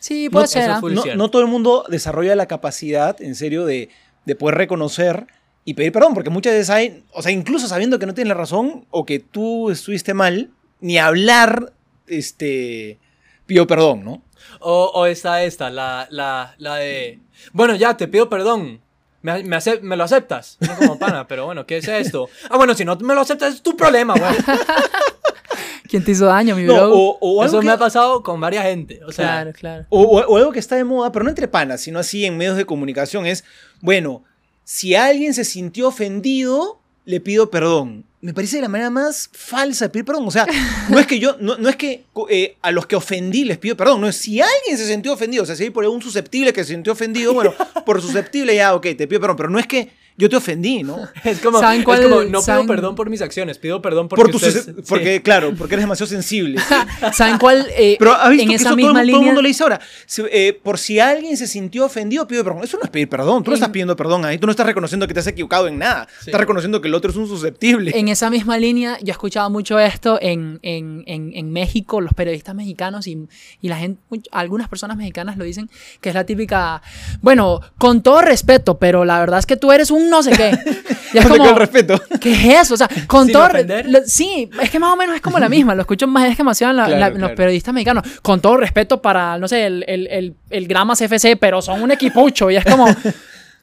[0.00, 0.70] Sí, puede No, ser.
[0.70, 0.80] ah.
[0.80, 3.88] Full No, no todo el mundo desarrolla la capacidad, en serio, de,
[4.26, 5.26] de poder reconocer
[5.64, 8.34] y pedir perdón, porque muchas veces hay, o sea, incluso sabiendo que no tienes la
[8.34, 11.72] razón o que tú estuviste mal, ni hablar,
[12.06, 12.98] este,
[13.46, 14.22] pido perdón, ¿no?
[14.60, 17.20] O, o está esta, la, la, la de.
[17.52, 18.80] Bueno, ya, te pido perdón.
[19.22, 20.56] ¿Me, me, acep- me lo aceptas?
[20.60, 22.28] No como pana, pero bueno, ¿qué es esto?
[22.50, 24.34] Ah, bueno, si no me lo aceptas, es tu problema, güey.
[25.88, 26.90] ¿Quién te hizo daño, mi No, bro?
[26.92, 29.00] o, o algo Eso que- me ha pasado con varias gente.
[29.04, 29.86] O sea, claro, claro.
[29.90, 32.36] O, o- o algo que está de moda, pero no entre panas, sino así en
[32.36, 33.44] medios de comunicación, es,
[33.80, 34.24] bueno,
[34.64, 38.06] si alguien se sintió ofendido, le pido perdón.
[38.22, 40.26] Me parece la manera más falsa de pedir perdón.
[40.28, 40.46] O sea,
[40.88, 43.76] no es que yo, no, no es que eh, a los que ofendí les pido
[43.76, 46.52] perdón, no es si alguien se sintió ofendido, o sea, si hay por algún susceptible
[46.52, 47.52] que se sintió ofendido, bueno,
[47.84, 50.98] por susceptible ya, ok, te pido perdón, pero no es que yo te ofendí, ¿no?
[51.24, 54.08] es como, ¿Saben es cuál- como, no saben- pido perdón por mis acciones, pido perdón
[54.08, 54.72] porque Por ustedes- sí.
[54.88, 56.60] porque, claro, porque eres demasiado sensible.
[57.12, 57.66] ¿Saben cuál?
[57.76, 59.26] Eh, Pero has visto en que esa eso todo, misma el- todo el línea.
[59.26, 59.80] mundo le dice ahora.
[60.06, 62.62] Si- eh, por si alguien se sintió ofendido, pido perdón.
[62.64, 63.42] Eso no es pedir perdón.
[63.42, 64.38] Tú no En- estás pidiendo perdón ahí.
[64.38, 66.06] Tú no estás reconociendo que te has equivocado en nada.
[66.20, 66.26] Sí.
[66.30, 67.92] Estás reconociendo que el otro es un susceptible.
[67.94, 72.12] En esa misma línea, yo he escuchado mucho esto en, en, en, en México, los
[72.14, 73.18] periodistas mexicanos y,
[73.60, 75.70] y la gente, algunas personas mexicanas lo dicen,
[76.00, 76.82] que es la típica,
[77.20, 80.50] bueno, con todo respeto, pero la verdad es que tú eres un no sé qué.
[81.14, 82.02] Y es Con todo como, el respeto.
[82.20, 82.72] ¿qué es eso?
[82.72, 83.46] O sea, con Sin todo...
[83.84, 86.38] lo- sí, es que más o menos es como la misma, lo escucho más es
[86.38, 88.04] demasiado en, la- Claro, los periodistas mexicanos.
[88.22, 91.90] Con todo respeto para, no sé, el, el, el, el Gramas FC, pero son un
[91.90, 92.86] equipucho y es como...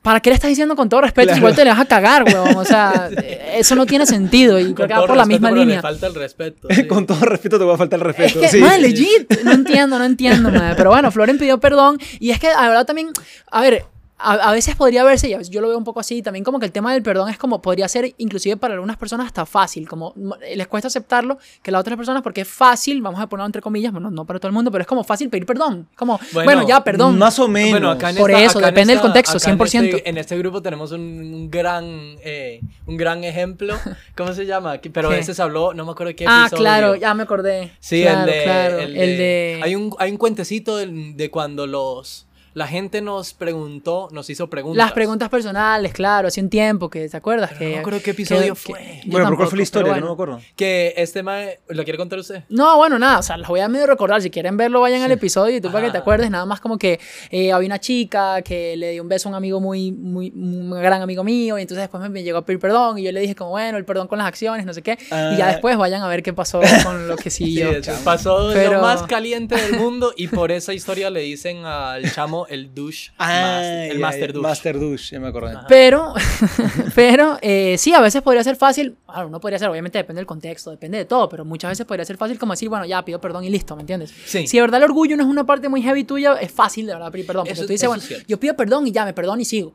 [0.02, 1.26] ¿Para qué le estás diciendo con todo respeto?
[1.28, 1.40] Claro.
[1.40, 2.56] Igual te le vas a cagar, weón.
[2.56, 5.60] O sea, eh, eso no tiene sentido y creo que va por la misma le
[5.60, 5.82] línea.
[5.82, 6.70] falta el respeto.
[6.72, 6.88] sí.
[6.88, 8.40] Con todo respeto te va a faltar el Es respeto.
[8.40, 8.60] que, sí.
[8.60, 10.76] madre, legit, no entiendo, no entiendo, madre.
[10.78, 13.10] Pero bueno, Floren pidió perdón y es que, la verdad, también,
[13.52, 13.84] a ver,
[14.20, 16.44] a, a veces podría verse, y a veces yo lo veo un poco así, también
[16.44, 19.46] como que el tema del perdón es como, podría ser inclusive para algunas personas hasta
[19.46, 23.48] fácil, como les cuesta aceptarlo que las otras personas, porque es fácil, vamos a ponerlo
[23.48, 25.88] entre comillas, bueno, no para todo el mundo, pero es como fácil pedir perdón.
[25.96, 27.18] Como, bueno, Bueno, ya, perdón.
[27.18, 27.72] Más o menos.
[27.72, 29.84] Bueno, acá en Por esta- eso, acá en depende del contexto, acá en 100%.
[29.98, 31.86] este- En este, grupo tenemos un, un gran,
[32.24, 33.76] eh, un gran ejemplo.
[34.18, 34.80] ¿Cómo se llama?
[34.94, 35.20] Pero ¿Qué?
[35.20, 36.62] ese se habló, no me acuerdo qué ah, episodio.
[36.64, 37.72] claro, ya me acordé.
[37.80, 38.44] Sí, claro, el de...
[38.44, 39.60] claro, el el de-.
[39.64, 42.26] Hay un, hay un cuentecito de, cuando los...
[42.54, 44.78] La gente nos preguntó, nos hizo preguntas.
[44.78, 47.50] Las preguntas personales, claro, hace un tiempo que, ¿te acuerdas?
[47.52, 48.80] Pero que, no me acuerdo qué episodio que- fue.
[48.80, 49.94] que- Bueno, pero ¿cuál fue la historia?
[49.94, 50.34] Que no me bueno.
[50.34, 50.54] acuerdo.
[50.56, 51.60] Que este mae...
[51.70, 52.44] ¿Lo quiere contar usted?
[52.50, 54.22] No, bueno, nada, o sea, los voy a medio recordar.
[54.22, 56.02] Si quieren verlo, vayan al episodio y tú para que te Ajá.
[56.02, 56.30] acuerdes.
[56.32, 57.00] Nada más como que
[57.32, 60.72] eh, había una chica que le dio un beso a un amigo muy, muy, un
[60.72, 61.58] gran amigo mío.
[61.58, 62.98] Y entonces después me, me llegó a pedir perdón.
[62.98, 64.98] Y yo le dije, como bueno, el perdón con las acciones, no sé qué.
[65.34, 65.52] y ya Ah.
[65.52, 67.72] después vayan a ver qué pasó con lo que Sí, siguió.
[67.72, 72.12] eso pasó Pero- lo más caliente del mundo y por esa historia le dicen al
[72.12, 74.48] chamo el douche Ah, master, el master douche.
[74.48, 75.52] Master douche, ya me acordé.
[75.56, 75.66] Ajá.
[75.68, 76.14] Pero,
[76.96, 78.96] pero eh, sí, a veces podría ser fácil.
[79.08, 82.06] Bueno, uno podría ser, obviamente depende del contexto, depende de todo, pero muchas veces podría
[82.06, 84.14] ser fácil como decir, bueno, ya pido perdón y listo, ¿me entiendes?
[84.26, 84.48] Sí.
[84.48, 86.94] Si de verdad el orgullo no es una parte muy heavy tuya, es fácil de
[86.94, 87.44] verdad pedir perdón.
[87.46, 88.26] Porque Eso- tú dices, eso bueno, es cierto.
[88.28, 89.74] yo pido perdón y ya me perdono y sigo.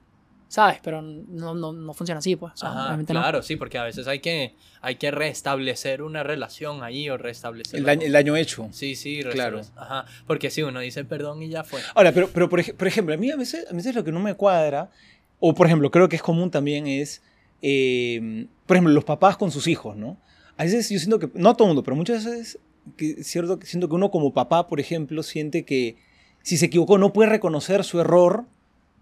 [0.55, 0.79] ¿Sabes?
[0.85, 2.53] Pero no, no, no funciona así, pues.
[2.53, 3.19] O sea, Ajá, obviamente no.
[3.19, 7.81] claro, sí, porque a veces hay que, hay que restablecer una relación ahí o restablecer...
[7.81, 8.69] El daño, el daño hecho.
[8.71, 9.63] Sí, sí, Claro.
[9.75, 11.81] Ajá, porque si uno dice perdón y ya fue.
[11.97, 14.13] Ahora, pero, pero por, ej- por ejemplo, a mí a veces, a veces lo que
[14.13, 14.91] no me cuadra,
[15.41, 17.21] o por ejemplo, creo que es común también es,
[17.61, 20.19] eh, por ejemplo, los papás con sus hijos, ¿no?
[20.57, 22.61] A veces yo siento que, no a todo mundo, pero muchas veces,
[22.97, 25.97] que, cierto, siento que uno como papá, por ejemplo, siente que
[26.43, 28.45] si se equivocó no puede reconocer su error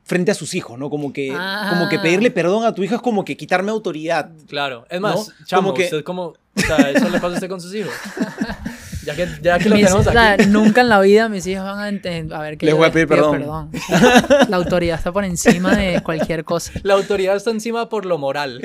[0.04, 0.90] frente a sus hijos, ¿no?
[0.90, 1.68] Como que, Ah.
[1.70, 4.30] como que pedirle perdón a tu hijo es como que quitarme autoridad.
[4.48, 5.46] Claro, es más, ¿No?
[5.46, 7.92] chamo, Como que- usted como, o sea, eso le pasa a usted con sus hijos.
[9.04, 10.46] Ya que, ya que lo Mis- tenemos o sea, aquí.
[10.46, 12.92] nunca en la vida mis hijos van a, enten- a ver que Les voy a
[12.92, 13.68] pedir perdón.
[14.48, 16.70] La autoridad está por encima de cualquier cosa.
[16.84, 18.60] La autoridad está encima por lo moral.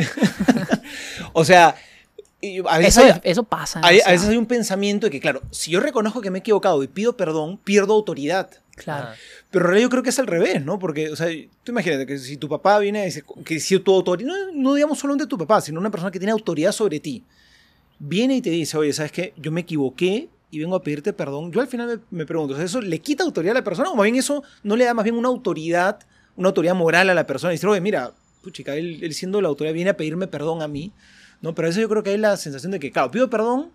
[1.34, 1.76] O sea,
[2.69, 3.80] a veces Eso, hay- es- eso pasa.
[3.80, 4.12] hay- a demasiado.
[4.13, 6.88] veces hay un pensamiento de que, claro, si yo reconozco que me he equivocado y
[6.88, 8.50] pido perdón, pierdo autoridad.
[8.78, 9.10] Claro.
[9.50, 10.78] Pero en realidad yo creo que es al revés, ¿no?
[10.78, 11.28] Porque, o sea,
[11.63, 14.76] tú imagínate que si tu papá viene a decir, que si tu autoridad, no, no
[14.76, 17.24] digamos solamente tu papá, sino una persona que tiene autoridad sobre ti,
[18.00, 19.34] viene y te dice, oye, ¿sabes qué?
[19.38, 21.52] Yo me equivoqué y vengo a pedirte perdón.
[21.52, 23.90] Yo al final me, me pregunto, o sea, ¿eso le quita autoridad a la persona
[23.90, 26.00] o más bien eso no le da más bien una autoridad,
[26.36, 27.54] una autoridad moral a la persona?
[27.54, 28.13] Y decir, oye, mira,
[28.44, 30.92] puchica, él, él siendo la autoridad viene a pedirme perdón a mí,
[31.42, 31.56] ¿no?
[31.56, 33.72] Pero a veces yo creo que hay la sensación de que, claro, pido perdón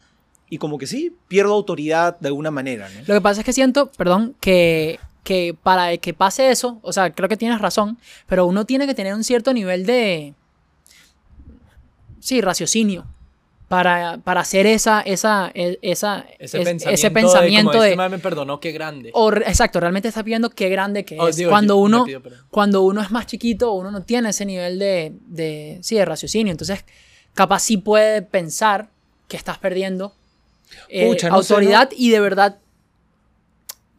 [0.53, 3.01] y como que sí, pierdo autoridad de alguna manera, ¿no?
[3.07, 7.15] Lo que pasa es que siento, perdón, que, que para que pase eso, o sea,
[7.15, 10.35] creo que tienes razón, pero uno tiene que tener un cierto nivel de,
[12.21, 13.07] sí, raciocinio
[13.69, 17.91] para, para hacer esa, esa, e- esa, Ese es- pensamiento, ese pensamiento de, como, de,
[17.93, 19.11] este me perdonó, qué grande.
[19.15, 21.37] o exacto, realmente estás viendo qué grande que Oh, es.
[21.37, 22.07] digo, cuando yo uno,
[22.51, 26.51] cuando uno es más chiquito, uno no tiene ese nivel de, de, sí, de raciocinio.
[26.51, 26.85] Entonces,
[27.33, 28.91] capaz sí puede pensar
[29.29, 30.15] que estás perdiendo
[30.89, 32.59] eh, Pucha, no sé, autoridad y de verdad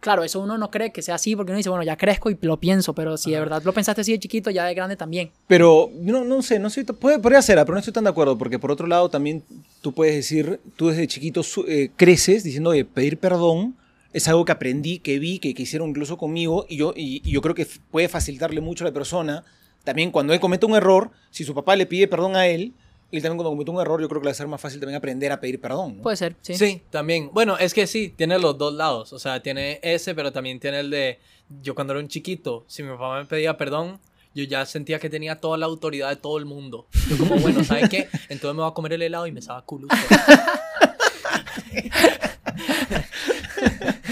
[0.04, 2.38] claro, eso uno no cree que sea así porque uno dice, bueno, ya crezco y
[2.42, 5.32] lo pienso, pero si de verdad lo pensaste así de chiquito, ya de grande también.
[5.48, 8.38] Pero no, no sé, no sé, puede, podría ser, pero no estoy tan de acuerdo,
[8.38, 9.44] porque por otro lado también
[9.82, 13.76] tú puedes decir, tú desde chiquito eh, creces diciendo de pedir perdón
[14.12, 17.32] es algo que aprendí, que vi, que, que hicieron incluso conmigo, y yo, y, y
[17.32, 19.44] yo creo que puede facilitarle mucho a la persona.
[19.84, 22.74] También cuando él comete un error, si su papá le pide perdón a él,
[23.17, 24.80] él también cuando comete un error, yo creo que le va a ser más fácil
[24.80, 25.97] también aprender a pedir perdón.
[25.97, 26.04] ¿no?
[26.04, 26.56] Puede ser, sí.
[26.56, 26.82] Sí.
[26.89, 27.30] también.
[27.32, 29.13] Bueno, es que sí, tiene los dos lados.
[29.13, 31.19] O sea, tiene ese, pero también tiene el de.
[31.62, 33.99] Yo cuando era un chiquito, si mi papá me pedía perdón,
[34.34, 36.88] yo ya sentía que tenía toda la autoridad de todo el mundo.
[37.10, 38.08] Yo, como, bueno, ¿sabes qué?
[38.30, 39.88] Entonces me voy a comer el helado y me estaba culo.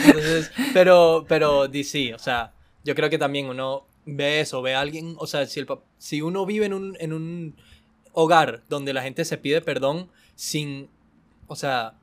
[0.05, 4.81] Entonces, pero, pero, sí, o sea, yo creo que también uno ve eso, ve a
[4.81, 7.55] alguien, o sea, si, el, si uno vive en un, en un
[8.13, 10.89] hogar donde la gente se pide perdón sin,
[11.47, 11.93] o sea,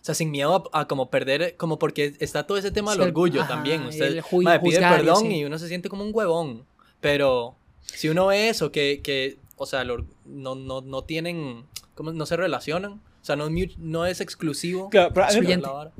[0.00, 3.00] o sea, sin miedo a, a como perder, como porque está todo ese tema del
[3.00, 3.82] Sí, orgullo ajá, también.
[3.86, 6.64] Usted ju- mae, pide perdón y uno se siente como un huevón.
[7.00, 12.12] Pero si uno ve eso, que, que o sea, no, no, no tienen, ¿cómo?
[12.12, 13.00] no se relacionan.
[13.28, 14.88] O sea, no, no es exclusivo.
[14.88, 15.46] Claro, pero a, mí,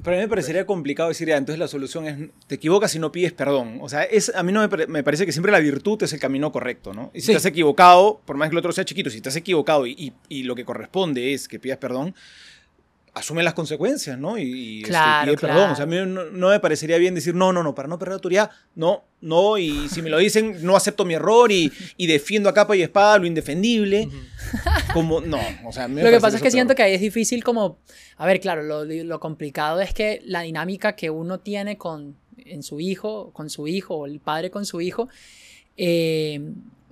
[0.02, 2.98] pero a mí me parecería complicado decir, ya, entonces la solución es, te equivocas y
[2.98, 3.80] no pides perdón.
[3.82, 6.12] O sea, es, a mí no me, pare- me parece que siempre la virtud es
[6.14, 7.10] el camino correcto, ¿no?
[7.12, 7.34] Y si Sí.
[7.34, 10.42] has equivocado, por más que el otro sea chiquito, si has equivocado y, y- y
[10.44, 12.14] lo que corresponde es que pidas perdón,
[13.18, 14.38] asume las consecuencias, ¿no?
[14.38, 15.54] Y, y, este, Claro, pide claro.
[15.54, 15.70] perdón.
[15.72, 17.98] O sea, a mí no, no me parecería bien decir, no, no, no, para no
[17.98, 22.06] perder autoridad, no, no, y si me lo dicen, no acepto mi error y, y
[22.06, 24.08] defiendo a capa y espada lo indefendible.
[24.92, 27.44] Como, no, o sea, me Lo que pasa es que siento que ahí es difícil
[27.44, 27.78] como,
[28.16, 32.62] a ver, claro, lo, lo complicado es que la dinámica que uno tiene con en
[32.62, 35.08] su hijo, con su hijo, o el padre con su hijo,
[35.76, 36.40] eh,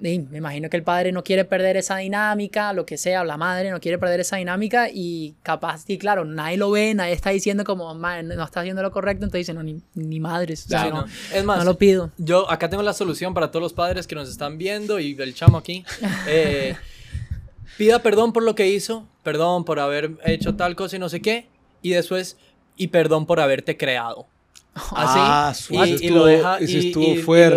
[0.00, 3.24] y me imagino que el padre no quiere perder esa dinámica, lo que sea, o
[3.24, 7.12] la madre no quiere perder esa dinámica y capaz, y claro, nadie lo ve, nadie
[7.14, 10.66] está diciendo como, "Ma, no está haciendo lo correcto, entonces dice, no, ni, ni madres,
[10.66, 11.06] o sea, no, no.
[11.32, 12.10] Es más, no lo pido.
[12.18, 15.34] Yo acá tengo la solución para todos los padres que nos están viendo y el
[15.34, 15.84] chamo aquí.
[16.28, 16.76] Eh,
[17.78, 21.20] pida perdón por lo que hizo, perdón por haber hecho tal cosa y no sé
[21.20, 21.46] qué,
[21.82, 22.36] y después,
[22.76, 24.26] y perdón por haberte creado.
[24.74, 24.90] Así.
[25.18, 26.64] Ah, y, y estuvo- lo deja, y,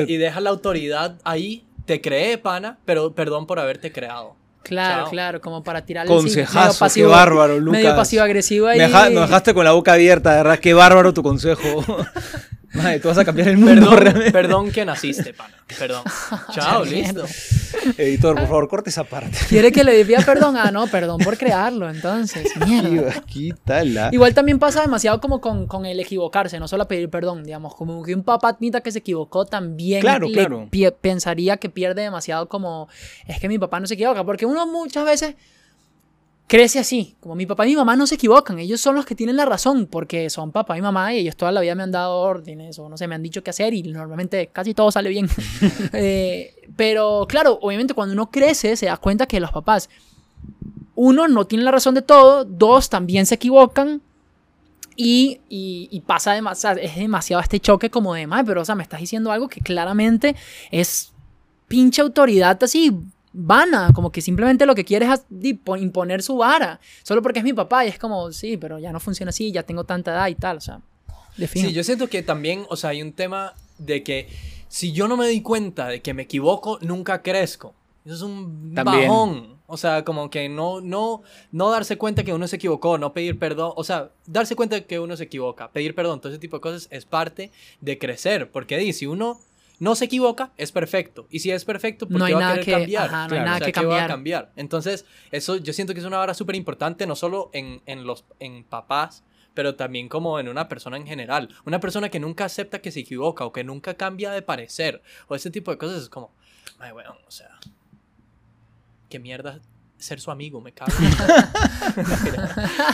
[0.07, 4.35] y deja la autoridad ahí, te cree, pana, pero perdón por haberte creado.
[4.61, 5.09] Claro, Chao.
[5.09, 7.81] claro, como para tirarle así, Consejazo, medio qué bárbaro, Lucas.
[7.81, 8.77] Medio pasivo-agresivo ahí.
[8.77, 11.83] Me deja- nos dejaste con la boca abierta, de verdad, qué bárbaro tu consejo.
[12.73, 14.31] Madre, tú vas a cambiar el mundo Perdón, realmente.
[14.31, 15.55] perdón que naciste, pana.
[15.77, 16.03] Perdón.
[16.53, 17.25] Chao, listo.
[17.97, 19.37] Editor, por favor, corte esa parte.
[19.47, 20.55] Quiere que le pida perdón.
[20.57, 22.51] Ah, no, perdón por crearlo, entonces.
[22.67, 23.21] Mierda.
[23.21, 24.09] Quítala.
[24.11, 28.03] Igual también pasa demasiado como con, con el equivocarse, no solo pedir perdón, digamos, como
[28.03, 30.67] que un papá nita que se equivocó también Claro, le claro.
[31.01, 32.87] pensaría que pierde demasiado como,
[33.27, 35.35] es que mi papá no se equivoca, porque uno muchas veces
[36.49, 39.13] crece así, como mi papá y mi mamá no se equivocan, ellos son los que
[39.13, 41.91] tienen la razón, porque son papá y mamá y ellos toda la vida me han
[41.91, 45.09] dado órdenes o no sé, me han dicho qué hacer y normalmente casi todo sale
[45.09, 45.29] bien.
[45.93, 49.89] Eh, pero claro, obviamente cuando uno crece se da cuenta que los papás,
[50.95, 54.01] uno, no tienen la razón de todo, dos, también se equivocan.
[54.95, 58.75] Y, y, y pasa demasiado, es demasiado este choque como de, "Mae, pero o sea,
[58.75, 60.35] me estás diciendo algo que claramente
[60.71, 61.13] es
[61.67, 62.93] pinche autoridad así
[63.33, 65.23] vana, como que simplemente lo que quiere es
[65.79, 68.99] imponer su vara, solo porque es mi papá y es como, sí, pero ya no
[68.99, 70.81] funciona así, ya tengo tanta edad y tal, o sea.
[71.53, 74.27] Sí, yo siento que también, o sea, hay un tema de que
[74.67, 77.73] si yo no me doy cuenta de que me equivoco, nunca crezco.
[78.05, 79.07] Eso es un También.
[79.07, 79.59] bajón.
[79.71, 83.37] O sea, como que no, no, no darse cuenta que uno se equivocó, no pedir
[83.37, 83.73] perdón.
[83.75, 86.61] O sea, darse cuenta de que uno se equivoca, pedir perdón, todo ese tipo de
[86.61, 88.49] cosas es parte de crecer.
[88.51, 89.39] Porque di, si uno
[89.79, 91.27] no se equivoca, es perfecto.
[91.29, 93.05] Y si es perfecto, ¿por No hay va nada a que- cambiar?
[93.07, 93.45] ajá, no hay Claro.
[93.45, 94.09] nada O sea, que ¿qué va a cambiar.
[94.09, 94.51] cambiar?
[94.55, 98.25] Entonces, eso yo siento que es una vara súper importante, no solo en, en los
[98.39, 101.49] en papás, pero también como en una persona en general.
[101.65, 105.35] Una persona que nunca acepta que se equivoca o que nunca cambia de parecer o
[105.35, 106.31] ese tipo de cosas es como,
[106.79, 107.57] ay, weón, o sea,
[109.09, 109.59] qué mierda
[109.99, 110.91] ser su amigo, me cago.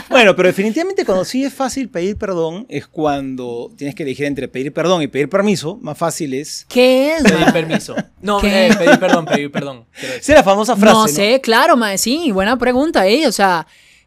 [0.08, 4.48] Bueno, pero definitivamente cuando sí es fácil pedir perdón es cuando tienes que elegir entre
[4.48, 5.78] pedir perdón y pedir permiso.
[5.82, 6.66] Más fácil es.
[6.68, 7.22] ¿Qué es?
[7.22, 7.94] pedir permiso.
[8.20, 8.68] No, ¿Qué?
[8.68, 9.84] eh, pedir perdón, pedir perdón.
[10.00, 10.94] es la famosa frase.
[10.94, 11.08] no ¿no?
[11.08, 13.26] sé, claro, mae, sí, buena pregunta, ¿eh?
[13.26, 13.66] O sea,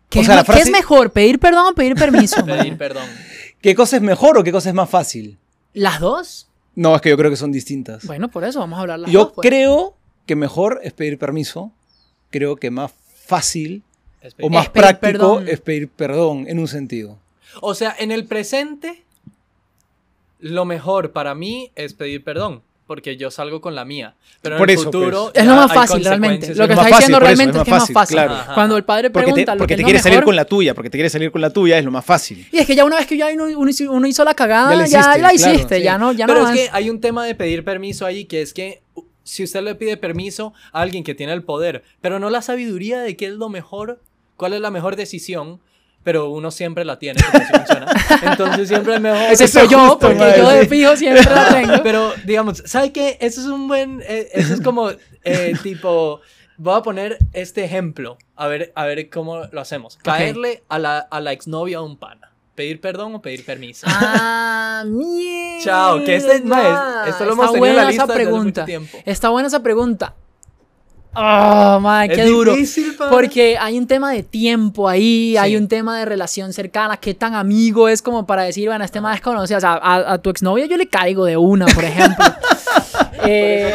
[0.09, 2.43] ¿qué, O es, sea, qué mejor, pedir perdón o pedir permiso?
[2.45, 3.07] Pedir perdón.
[3.61, 5.37] ¿Qué cosa es mejor o qué cosa es más fácil?
[5.73, 6.47] ¿Las dos?
[6.75, 8.05] No, es que yo creo que son distintas.
[8.05, 9.33] Bueno, por eso vamos a hablar las yo dos.
[9.35, 9.47] pues.
[9.47, 11.71] creo que mejor es pedir permiso.
[12.29, 12.91] Creo que más
[13.25, 13.83] fácil
[14.21, 15.47] Es o pedir- más pedir práctico perdón.
[15.47, 17.17] es pedir perdón en un sentido.
[17.61, 19.03] O sea, en el presente,
[20.39, 22.61] lo mejor para mí es pedir perdón.
[22.87, 24.15] porque yo salgo con la mía.
[24.41, 25.31] Pero en Por el eso, futuro.
[25.35, 26.55] Es lo más fácil, realmente.
[26.55, 28.15] Lo que está fácil, diciendo realmente es que más es más fácil.
[28.15, 28.53] claro.
[28.55, 30.35] Cuando el padre Porque te, pregunta lo porque que te es lo quieres salir con
[30.35, 32.47] la tuya, porque te quieres salir con la tuya es lo más fácil.
[32.51, 34.71] Y es que ya una vez que ya uno, uno hizo- uno hizo la cagada,
[34.71, 35.83] Ya ya, la hiciste, la claro, hiciste, sí.
[35.83, 36.59] ya no, ya Pero no es más.
[36.59, 38.81] que hay un tema de pedir permiso ahí que es que
[39.29, 42.99] si usted le pide permiso a alguien que tiene el poder, pero no la sabiduría
[42.99, 44.01] de qué es lo mejor,
[44.37, 45.61] cuál es la mejor decisión,
[46.03, 47.73] pero uno siempre la tiene, así.
[48.25, 49.31] Entonces siempre es mejor.
[49.31, 51.73] Ese soy yo, justo, porque yo de fijo siempre la tengo.
[51.83, 53.17] Pero, digamos, ¿sabe qué?
[53.21, 54.01] Eso es un buen.
[54.07, 54.89] eh, eso es como,
[55.23, 56.21] eh, tipo.
[56.57, 58.17] Voy a poner este ejemplo.
[58.35, 59.97] A ver, a ver cómo lo hacemos.
[59.97, 62.28] Caerle a la, a la exnovia a un pana.
[62.59, 63.87] ¿Pedir perdón o pedir permiso?
[63.89, 65.63] Ah, mierda.
[65.63, 68.03] Chao, que este- ma, es- esto lo hemos Está tenido en la buena lista esa
[68.03, 68.65] hace mucho pregunta.
[68.65, 68.97] tiempo.
[69.05, 70.13] Está buena esa pregunta.
[71.15, 72.51] Oh, Es qué duro.
[72.51, 72.95] difícil.
[73.09, 75.55] Porque hay un tema de tiempo ahí, hay Sí.
[75.57, 79.13] un tema de relación cercana, qué tan amigo es como para decir, bueno, este más
[79.15, 79.57] desconocido.
[79.57, 82.25] O sea, a, a tu exnovia yo le caigo de una, por ejemplo.
[83.25, 83.73] Eh,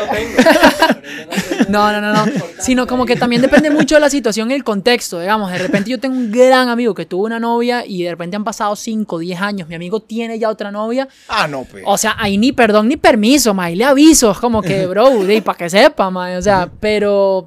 [1.68, 2.32] no, no, no, no.
[2.58, 5.20] Sino como que también depende mucho de la situación y el contexto.
[5.20, 8.36] Digamos, de repente yo tengo un gran amigo que tuvo una novia y de repente
[8.36, 9.68] han pasado 5, 10 años.
[9.68, 11.08] Mi amigo tiene ya otra novia.
[11.28, 11.82] Ah, no, pues.
[11.86, 13.64] O sea, ahí ni perdón ni permiso, ma.
[13.64, 14.30] Ahí le aviso.
[14.30, 15.10] Es como que, bro,
[15.44, 16.36] para que sepa, ma.
[16.36, 17.46] O sea, pero.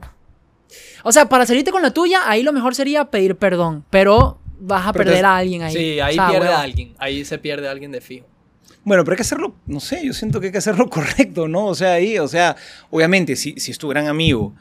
[1.04, 3.86] O sea, para salirte con la tuya, ahí lo mejor sería pedir perdón.
[3.90, 5.74] Pero vas a Pero perder te- a alguien ahí.
[5.74, 6.58] Sí, ahí O sea, pierde huevo.
[6.58, 6.94] a alguien.
[6.98, 8.26] Ahí se pierde a alguien de fijo.
[8.88, 11.66] Bueno, pero hay que hacerlo, no sé, yo siento que hay que hacerlo correcto, ¿no?
[11.66, 12.56] O sea, ahí, o sea,
[12.90, 14.54] obviamente, si, si es tu gran amigo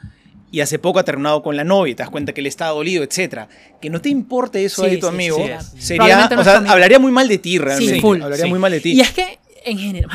[0.51, 2.67] y hace poco ha terminado con la novia y te das cuenta que él está
[2.67, 3.47] dolido, etcétera,
[3.81, 6.57] que no te importe eso Sí, ahí tu sí, amigo, sí, sería, no o sea,
[6.57, 8.01] hablaría muy mal de ti realmente.
[8.01, 8.21] full.
[8.21, 8.49] Hablaría Sí.
[8.49, 8.91] muy mal de ti.
[8.93, 10.09] Y es que, en general,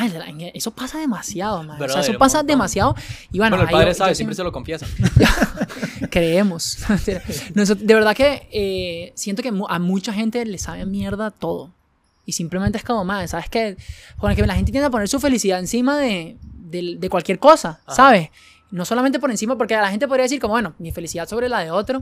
[0.53, 1.81] eso pasa demasiado, man.
[1.81, 2.95] o sea, eso pasa demasiado.
[3.31, 4.85] Y bueno, Bueno, el padre yo- sabe, yo siempre se lo confiesa.
[6.09, 6.77] creemos.
[7.53, 11.71] De verdad que eh, siento que a mucha gente le sabe mierda todo.
[12.25, 13.75] Y simplemente es como, madre, ¿sabes qué?
[14.17, 17.81] Con que la gente tiende a poner su felicidad encima de, de- de cualquier cosa,
[17.85, 17.95] Ajá.
[17.95, 18.29] ¿sabes?
[18.71, 21.59] No solamente por encima, porque la gente podría decir como, bueno, mi felicidad sobre la
[21.59, 22.01] de otro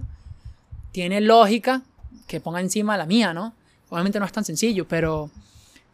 [0.92, 1.82] tiene lógica
[2.28, 3.54] que ponga encima la mía, ¿no?
[3.90, 5.30] Obviamente no es tan sencillo, pero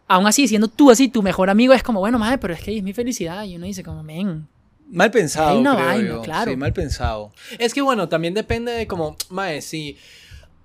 [0.07, 2.75] aún así, siendo tú así, tu mejor amigo es como, bueno, madre, pero es que
[2.77, 3.43] es mi felicidad.
[3.45, 4.47] Y uno dice como, men,
[4.89, 6.21] Mal pensado, Hay una creo vaina, yo.
[6.21, 6.51] claro.
[6.51, 7.33] Sí, mal pensado.
[7.59, 9.97] Es que bueno, también depende de como, mae, sí.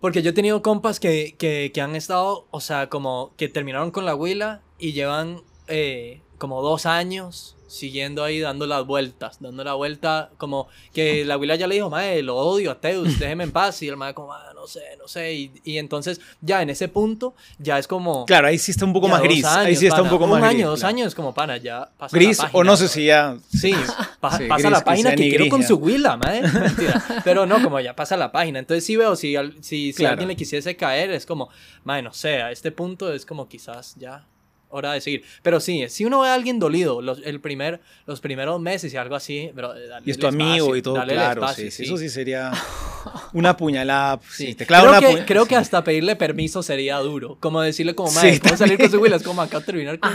[0.02, 3.92] Porque yo he tenido compas que, que, que han estado, o sea, como que terminaron
[3.92, 9.64] con la huila y llevan eh, como dos años siguiendo ahí dando las vueltas, dando
[9.64, 13.44] la vuelta, como que la huila ya le dijo, mae, lo odio a Teus, déjeme
[13.44, 13.80] en paz.
[13.82, 15.32] Y el mae como, ah, no sé, no sé.
[15.32, 18.26] Y, y entonces ya en ese punto ya es como...
[18.26, 19.44] Claro, ahí sí está un poco ya más gris.
[19.46, 20.18] ahí años, sí está un pana.
[20.18, 20.58] poco más Un gris.
[20.60, 20.94] año, dos claro.
[20.96, 23.36] años como pana, ya pasa Gris, la o página, no sé si ya.
[23.48, 23.72] Sí,
[24.20, 25.66] pa- Sí, pasa gris, la que página que ni quiero gris con ya.
[25.68, 26.42] su huila, mae.
[26.52, 27.02] Mentira.
[27.24, 28.58] Pero no, como ya pasa la página.
[28.58, 30.10] Entonces sí veo, si, si, si Claro.
[30.12, 31.48] alguien le quisiese caer, es como,
[31.84, 34.26] mae, no sé, a este punto es como quizás ya
[34.72, 35.22] hora de seguir.
[35.42, 38.96] Pero sí, si uno ve a alguien dolido los, el primer, los primeros meses y
[38.96, 41.42] algo así, bro, dale Y es tu amigo espacio, y todo, claro.
[41.42, 42.50] espacio, sí, sí, Eso sí sería
[43.32, 44.20] una puñalada.
[44.30, 44.54] Sí, Sí.
[44.54, 45.26] te creo, una que, puñalada.
[45.26, 47.36] creo que hasta pedirle permiso sería duro.
[47.40, 49.16] Como decirle como, Sí, mae, ¿puedo salir con su huila?
[49.16, 50.10] Es como acá terminar con...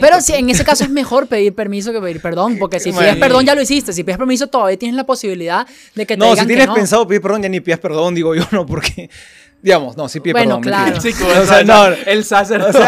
[0.00, 3.16] Pero si en ese caso es mejor pedir permiso que pedir perdón, porque si pides
[3.16, 6.26] perdón ya lo hiciste, si pides permiso todavía tienes la posibilidad de que te No,
[6.30, 6.74] digan si tienes que no.
[6.74, 9.08] pensado pedir perdón, ya ni pidas perdón, digo yo, no, porque.
[9.66, 10.92] Digamos, no, sí pide Bueno, perdón.
[10.92, 10.96] claro.
[11.42, 12.78] O sea, el- no, el sacerdote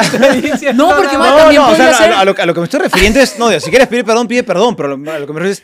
[0.41, 2.47] diciendo, No, porque, No, man, también no, o sea, a, ser- lo- a lo, a
[2.47, 4.93] lo que me estoy refiriendo es, no, digo, si quieres pedir perdón, pide perdón, pero
[4.93, 5.63] a lo que me refiero es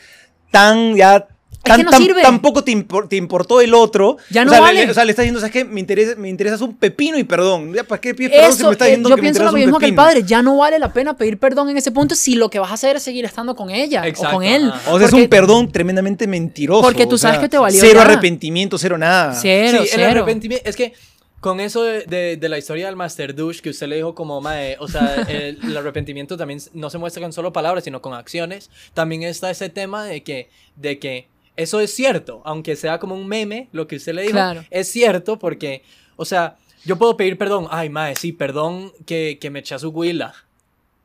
[0.51, 1.25] tan, ya,
[1.69, 2.21] tan, que no tan- sirve.
[2.21, 4.17] tampoco te, impor- te importó el otro.
[4.29, 4.85] Ya o no sea, le- vale.
[4.85, 5.65] le, o sea, le estás diciendo, ¿sabes qué?
[5.65, 7.73] Me interesa, me interesas un pepino y perdón.
[7.73, 9.51] Ya, ¿Para qué pides perdón si me estás eh, diciendo yo que me pienso lo
[9.51, 12.35] mismo que el padre, ya no vale la pena pedir perdón en ese punto si
[12.35, 14.71] lo que vas a hacer es seguir estando con ella o con él.
[14.89, 16.81] O sea, es un perdón tremendamente mentiroso.
[16.81, 18.01] Porque tú o sea, sabes que te valió Cero ya.
[18.03, 19.33] arrepentimiento, cero nada.
[19.33, 20.09] Cero, sí, el cero.
[20.11, 20.69] arrepentimiento.
[20.69, 20.93] Es que
[21.41, 24.41] con eso de, de- de la historia del Master Douche, que usted le dijo como,
[24.41, 28.13] mae, o sea, el, el arrepentimiento también no se muestra con solo palabras, sino con
[28.15, 28.71] acciones.
[28.95, 33.27] También está ese tema de que, de que eso es cierto, aunque sea como un
[33.27, 34.63] meme, lo que usted le dijo, Claro.
[34.69, 35.83] es cierto porque,
[36.15, 39.79] o sea, yo puedo pedir perdón, ay, mae, sí, perdón que, que me eché a
[39.79, 40.33] su huila.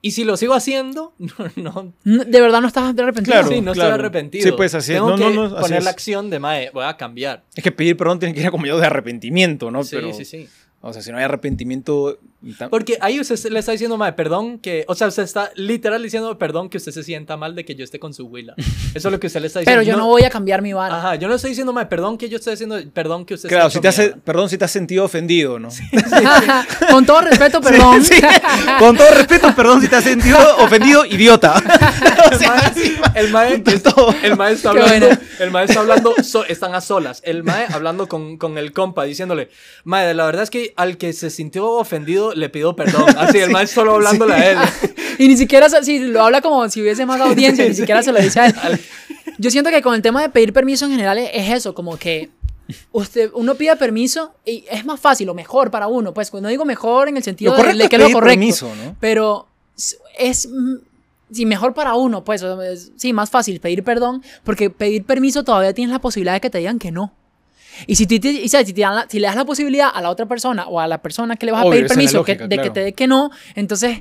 [0.02, 1.12] Y si lo sigo haciendo,
[1.56, 3.34] no, no, De verdad no estás arrepentido.
[3.34, 3.48] Claro.
[3.48, 3.90] sí, no claro.
[3.90, 4.44] estoy arrepentido.
[4.44, 4.96] Sí, pues, así es.
[4.98, 5.84] Tengo No, que no, no, poner es.
[5.84, 7.42] la acción de, mae, voy a cambiar.
[7.54, 9.84] Es que pedir perdón tiene que ir acompañado de arrepentimiento, ¿no?
[9.84, 10.48] sí, Pero, sí, sí.
[10.80, 12.18] O sea, si no hay arrepentimiento.
[12.70, 14.84] Porque ahí usted le está diciendo, madre, perdón que.
[14.88, 17.84] O sea, usted está literal diciendo, perdón que usted se sienta mal de que yo
[17.84, 18.54] esté con su huila.
[18.94, 19.80] Eso es lo que usted le está diciendo.
[19.80, 20.96] Pero yo no voy a cambiar mi vara.
[20.96, 23.66] Ajá, yo no estoy diciendo, madre, perdón que yo estoy diciendo, perdón que usted Claro,
[23.66, 25.68] esté si te hace, perdón si te has sentido ofendido, ¿no?
[26.90, 28.04] Con todo respeto, perdón.
[28.04, 28.14] Sí,
[28.78, 31.54] Con todo respeto, perdón si te has sentido ofendido, idiota.
[32.32, 32.72] O sea,
[33.14, 33.62] El mae,
[34.22, 37.20] el mae está hablando, el mae está hablando, so- están a solas.
[37.24, 39.50] El mae hablando con, con el compa, diciéndole,
[39.84, 43.04] mae, la verdad es que al que se sintió ofendido le pido perdón.
[43.18, 44.58] Así, el mae solo hablándole a él.
[45.18, 48.18] Y ni siquiera, si lo habla como si hubiese más audiencia, ni siquiera se lo
[48.20, 48.80] dice a él.
[49.36, 51.98] Yo siento que con el tema de pedir permiso en general es, es eso, como
[51.98, 52.30] que
[52.92, 56.14] usted, uno pide permiso y es más fácil o mejor para uno.
[56.14, 58.24] Pues no digo mejor en el sentido de, de es que es lo correcto.
[58.38, 58.96] permiso, ¿no?
[58.98, 59.46] Pero
[60.18, 60.76] es mm,
[61.32, 62.42] sí, mejor para uno, pues.
[62.42, 66.48] es- sí, más fácil pedir perdón, porque pedir permiso todavía tienes la posibilidad de que
[66.50, 67.12] te digan que no.
[67.86, 70.00] Y si, te- y sabes, si, te dan la- si le das la posibilidad a
[70.02, 72.56] la otra persona o a la persona que le vas a pedir permiso que- de
[72.62, 74.00] que te dé que no, entonces.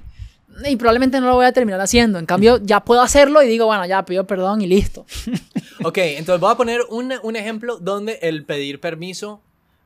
[0.65, 2.19] Y probablemente no lo voy a terminar haciendo.
[2.19, 5.05] En cambio, ya puedo hacerlo y digo, bueno, ya pido perdón y listo.
[5.85, 9.39] Ok, entonces voy a poner un, un ejemplo donde el pedir permiso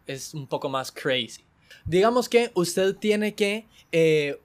[0.08, 1.44] es un poco más crazy.
[1.86, 3.68] Digamos que usted tiene que...
[3.92, 4.40] eh,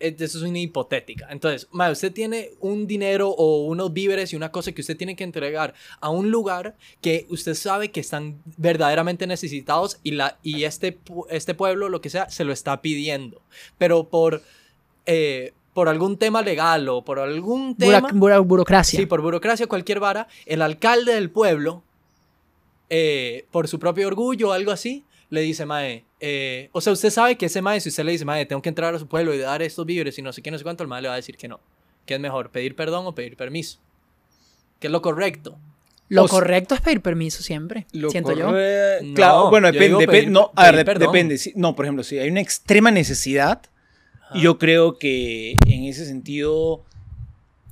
[0.00, 1.28] eso es una hipotética.
[1.30, 5.16] Entonces, mae, usted tiene un dinero o unos víveres y una cosa que usted tiene
[5.16, 10.64] que entregar a un lugar que usted sabe que están verdaderamente necesitados y, la, y
[10.64, 10.98] este,
[11.30, 13.40] este pueblo, lo que sea, se lo está pidiendo.
[13.78, 14.42] Pero por,
[15.06, 18.10] eh, por algún tema legal o por algún Bura- tema...
[18.12, 18.98] bura- burocracia.
[19.00, 21.82] Sí, por burocracia, cualquier vara, el alcalde del pueblo,
[22.90, 27.10] eh, por su propio orgullo o algo así, le dice, Mae, eh, o sea, usted
[27.10, 29.34] sabe que ese Mae, si usted le dice, Mae, tengo que entrar a su pueblo
[29.34, 31.14] y dar estos víveres y no sé qué, no sé cuánto, el Mae le va
[31.14, 31.60] a decir que no.
[32.06, 33.78] ¿Qué es mejor, pedir perdón o pedir permiso?
[34.78, 35.58] ¿Qué es lo correcto?
[36.10, 38.50] Lo O sea- correcto es pedir permiso siempre, Lo siento yo.
[38.52, 40.06] No, claro, bueno, depende.
[40.06, 41.38] pedir- no, a ver, depende.
[41.38, 43.62] sí, no, por ejemplo, si hay una extrema necesidad,
[44.22, 44.38] Ajá.
[44.38, 46.84] yo creo que en ese sentido,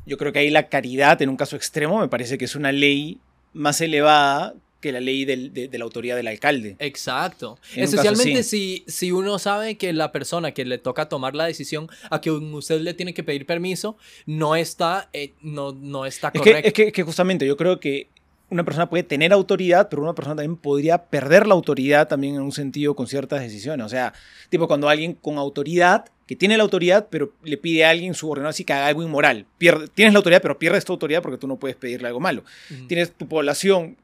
[0.06, 2.72] yo creo que ahí la caridad, en un caso extremo, me parece que es una
[2.72, 3.20] ley
[3.52, 6.76] más elevada que la ley del- de, de la autoridad del alcalde.
[6.78, 7.58] Exacto.
[7.74, 8.42] En sí.
[8.42, 12.30] si, si uno sabe que la persona que le toca tomar la decisión a que
[12.30, 16.60] usted le tiene que pedir permiso no está, eh, no, no está Es correcto.
[16.62, 18.08] que, es, que, es que justamente yo creo que
[18.50, 22.42] una persona puede tener autoridad, pero una persona también podría perder la autoridad también en
[22.42, 23.86] un sentido con ciertas decisiones.
[23.86, 24.12] O sea,
[24.50, 28.50] tipo cuando alguien con autoridad, que tiene la autoridad, pero le pide a alguien subordinado
[28.50, 29.46] así que haga algo inmoral.
[29.56, 32.44] Pierde, tienes la autoridad, pero pierdes tu autoridad porque tú no puedes pedirle algo malo.
[32.88, 33.96] Tienes tu población,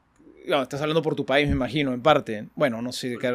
[0.49, 2.47] no, estás hablando por tu país, me imagino, en parte.
[2.55, 3.17] Bueno, no sé.
[3.19, 3.27] qué-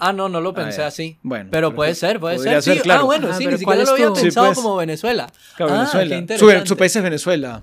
[0.00, 0.86] Ah, no, no lo pensé ya.
[0.86, 1.18] así.
[1.22, 2.62] Bueno, pero puede ser, puede ser.
[2.62, 2.80] ser, sí.
[2.82, 3.02] claro.
[3.02, 4.58] Ah, bueno, Ah, sí, ni ¿cuál siquiera lo había Sí, pensado pues.
[4.58, 5.26] como Venezuela.
[5.56, 6.26] Claro, Ah, Venezuela.
[6.26, 7.62] qué Su, país es Venezuela.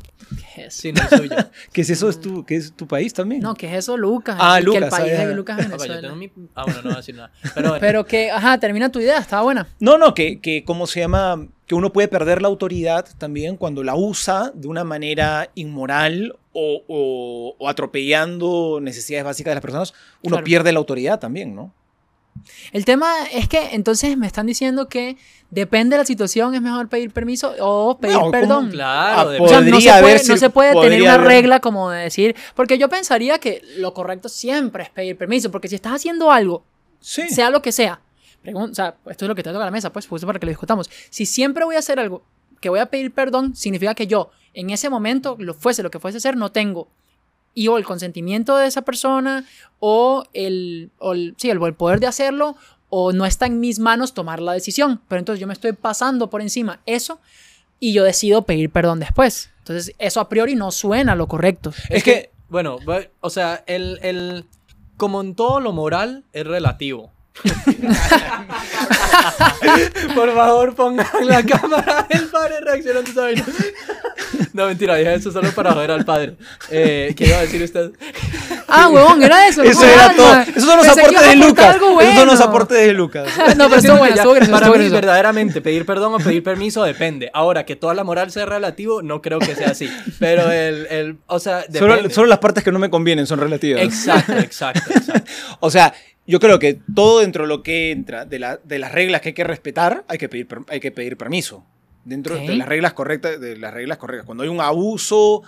[0.56, 0.82] ¿Qué es eso?
[0.82, 1.36] Sí, no es suyo.
[1.74, 2.10] ¿Qué es eso?
[2.10, 3.42] ¿Es tu, ¿Qué es tu país también?
[3.42, 4.36] No, ¿qué es eso, Lucas?
[4.40, 6.02] Ah, Y que el Lucas, país ah, Lucas es Papá, yo Venezuela.
[6.02, 6.32] tengo mi...
[6.56, 7.32] Ah, bueno, no voy a decir nada.
[7.54, 7.80] Pero bueno.
[7.80, 9.68] Pero que, ajá, termina tu idea, estaba buena.
[9.80, 11.48] No, no, que, que ¿cómo se llama?
[11.68, 16.84] Que uno puede perder la autoridad también cuando la usa de una manera inmoral o,
[16.88, 19.94] o- o atropellando necesidades básicas de las personas.
[20.22, 20.44] Uno Claro.
[20.46, 21.74] pierde la autoridad también, ¿no?
[22.72, 25.18] El tema es que entonces me están diciendo que
[25.50, 28.32] depende de la situación, es mejor pedir permiso o pedir No, ¿cómo?
[28.32, 28.72] perdón.
[28.72, 31.60] Claro, Ah, de- O sea, no se puede, no se puede tener una haber- regla
[31.60, 35.76] como de decir, porque yo pensaría que lo correcto siempre es pedir permiso, porque si
[35.76, 36.64] estás haciendo algo,
[37.00, 37.30] Sí.
[37.30, 38.02] sea lo que sea,
[38.44, 40.40] pregun- o sea, esto es lo que te toca a la mesa, pues, justo para
[40.40, 40.90] que lo discutamos.
[41.10, 42.24] Si siempre voy a hacer algo
[42.60, 46.00] que voy a pedir perdón, significa que yo, en ese momento, lo fuese lo que
[46.00, 46.88] fuese a hacer, no tengo
[47.56, 49.46] y o el consentimiento de esa persona
[49.80, 52.56] o el, el, sí, el, poder de hacerlo
[52.90, 55.02] o no está en mis manos tomar la decisión.
[55.08, 57.20] Pero entonces yo me estoy pasando por encima eso
[57.80, 59.50] y yo decido pedir perdón después.
[59.60, 61.74] Entonces eso a priori no suena lo correcto.
[61.90, 64.46] Es que, que- bueno, bu- o sea, el, el,
[64.98, 67.12] como en todo lo moral, es relativo.
[70.16, 73.46] Por favor, pongan la cámara del padre reaccionando a esa.
[74.54, 76.36] No, mentira, dije eso solo para joder al padre.
[76.70, 77.92] Eh, ¿Qué iba a decir usted?
[78.68, 79.64] Ah, huevón, era eso.
[79.64, 80.34] no Eso era todo.
[80.42, 81.74] Esos son los Pensé aportes a de Lucas.
[81.76, 82.52] algo Esos son los bueno.
[82.52, 83.28] aportes de Lucas.
[83.58, 84.96] No, pero estuvo bueno, bueno, Para estuvo mí, bueno.
[84.96, 87.30] verdaderamente, pedir perdón o pedir permiso depende.
[87.34, 89.90] Ahora, que toda la moral sea relativo, no creo que sea así.
[90.20, 92.14] Pero el, el o sea, Solo, depende.
[92.14, 93.82] solo las partes que no me convienen son relativas.
[93.84, 95.32] Exacto, exacto, exacto.
[95.60, 95.94] O sea,
[96.28, 99.30] yo creo que todo dentro de lo que entra, de, la- de las reglas que
[99.30, 101.66] hay que respetar, hay que pedir, hay que pedir permiso.
[102.04, 104.26] Dentro de las reglas correctas, de las reglas correctas.
[104.26, 105.42] Cuando hay un abuso,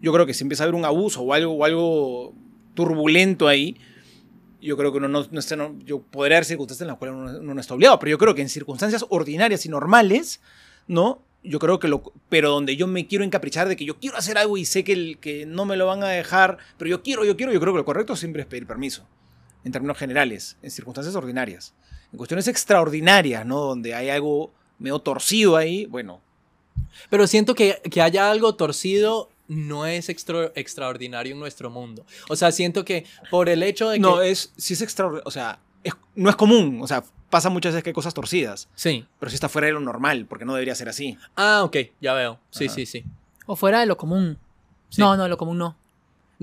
[0.00, 2.34] yo creo que si empieza a haber un abuso o algo, o algo
[2.74, 3.76] turbulento ahí,
[4.60, 7.16] yo creo que uno no, no está, no- yo podría haber circunstancias en las cuales
[7.16, 10.40] uno, uno no está obligado, pero yo creo que en circunstancias ordinarias y normales,
[10.86, 11.22] ¿no?
[11.42, 14.38] Yo creo que lo, pero donde yo me quiero encaprichar de que yo quiero hacer
[14.38, 17.24] algo y sé que, el, que no me lo van a dejar, pero yo quiero,
[17.26, 19.06] yo quiero, yo creo que lo correcto siempre es pedir permiso,
[19.64, 21.72] en términos generales, en circunstancias ordinarias.
[22.12, 23.60] En cuestiones extraordinarias, ¿no?
[23.60, 26.20] Donde hay algo medio torcido ahí, bueno,
[27.10, 32.04] Pero siento que, que haya algo torcido no es extra- extraordinario en nuestro mundo.
[32.28, 34.00] O sea, siento que por el hecho de que...
[34.00, 37.72] no, es, si es extraordinario, o sea, es- no es común, o sea, pasa muchas
[37.72, 39.06] veces que hay cosas torcidas, Sí.
[39.20, 41.16] pero si está fuera de lo normal, porque no debería ser así.
[41.36, 42.38] Ah, ok, ya veo.
[42.50, 42.74] Sí, Ajá.
[42.74, 43.04] sí, sí.
[43.46, 44.38] O fuera de lo común.
[44.88, 45.00] Sí.
[45.00, 45.76] No, no, lo común no.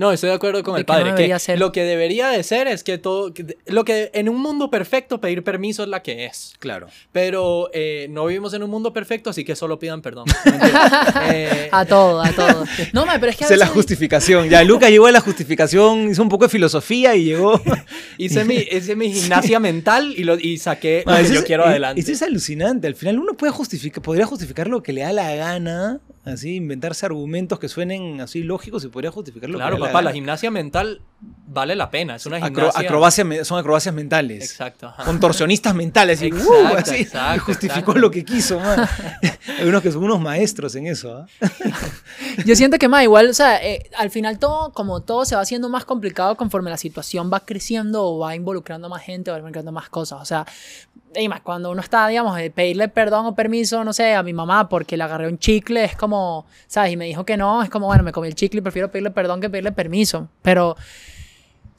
[0.02, 1.10] No, estoy de acuerdo con De el que no padre.
[1.12, 1.60] que debería ser.
[1.60, 3.34] Lo que debería de ser es que todo.
[3.36, 6.56] que- lo que en un mundo perfecto pedir permiso es la que es.
[6.60, 6.88] Claro.
[7.12, 10.26] Pero eh, no vivimos en un mundo perfecto, así que solo pidan perdón.
[11.32, 12.66] Eh, A todo, a todo.
[12.94, 14.50] No, ma, pero es que a Esa es la veces- justificación.
[14.50, 17.62] Ya, Lucas llegó a la justificación, hizo un poco de filosofía y llegó.
[18.18, 21.46] hice, mi, hice mi gimnasia mental y, lo, y saqué lo que eso yo es-
[21.46, 22.02] quiero eh, adelante.
[22.02, 22.88] Eso es alucinante.
[22.88, 27.06] Al final uno puede justificar, podría justificar lo que le da la gana, así, inventarse
[27.06, 31.02] argumentos que suenen así lógicos y podría justificar lo Claro, papá, la la gimnasia mental
[31.22, 32.16] vale la pena.
[32.16, 32.82] Es una Acro- gimnasia.
[32.82, 34.44] acrobacia me- son acrobacias mentales.
[34.52, 34.88] Exacto.
[34.88, 35.04] ajá.
[35.04, 36.22] Contorsionistas mentales.
[36.22, 38.00] Y, Exacto, uh, así, exacto, y justificó exacto.
[38.00, 38.60] lo que quiso.
[38.60, 38.88] man.
[39.60, 41.14] Hay unos que son unos maestros en eso.
[41.18, 41.26] ¿ah?
[42.46, 45.42] Yo siento que más igual, o sea, eh, al final todo, como todo se va
[45.42, 49.40] haciendo más complicado conforme la situación va creciendo o va involucrando más gente o va
[49.40, 50.22] involucrando más cosas.
[50.22, 50.46] O sea,
[51.16, 54.32] y más cuando uno está, digamos, de pedirle perdón o permiso, no sé, a mi
[54.32, 56.94] mamá porque le agarré un chicle, es como, ¿sabes?
[56.94, 59.12] Y me dijo que no, es como, bueno, me comí el chicle y prefiero pedirle
[59.12, 60.30] perdón que pedirle permiso.
[60.42, 60.78] Pero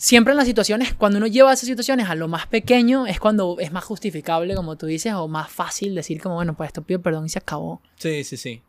[0.05, 3.57] siempre en las situaciones, cuando uno lleva esas situaciones a lo más pequeño, es cuando
[3.61, 7.01] es más justificable, como tú dices, o más fácil decir como, bueno, pues esto pido
[7.01, 7.81] perdón y se acabó.
[7.97, 8.63] Sí, sí, sí.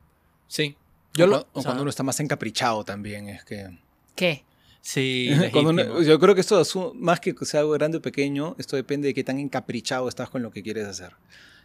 [0.47, 0.77] Sí.
[1.15, 1.37] Yo Yo lo.
[1.37, 3.29] o o sea, cuando uno está más encaprichado también.
[3.29, 3.79] Es que.
[4.15, 4.43] ¿Qué?
[4.81, 6.61] Sí, Cuando uno- yo creo que esto,
[6.95, 10.43] más que sea algo grande o pequeño, esto depende de qué tan encaprichado estás con
[10.43, 11.13] lo que quieres hacer.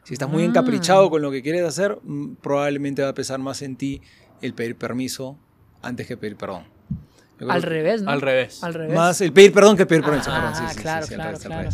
[0.04, 0.46] Si estás muy Ah.
[0.46, 4.00] encaprichado con lo que quieres hacer, mm, probablemente va a pesar más en ti
[4.40, 5.36] el pedir permiso
[5.82, 6.64] antes que pedir perdón.
[7.48, 8.10] Al revés, ¿no?
[8.10, 8.62] Al revés.
[8.64, 8.94] Al revés.
[8.96, 10.30] Más el pedir perdón que el pedir permiso.
[10.32, 11.70] Ah, perdón, sí, sí, claro, sí, claro, claro.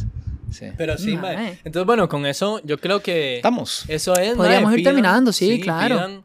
[0.52, 0.66] Sí.
[0.76, 1.36] Pero sí, mae.
[1.36, 1.58] mae.
[1.64, 3.36] Entonces, bueno, con eso yo creo que.
[3.36, 3.84] Estamos.
[3.88, 4.34] Eso es.
[4.34, 5.96] Podríamos mae, ir terminando, sí, claro.
[5.96, 6.24] pidan,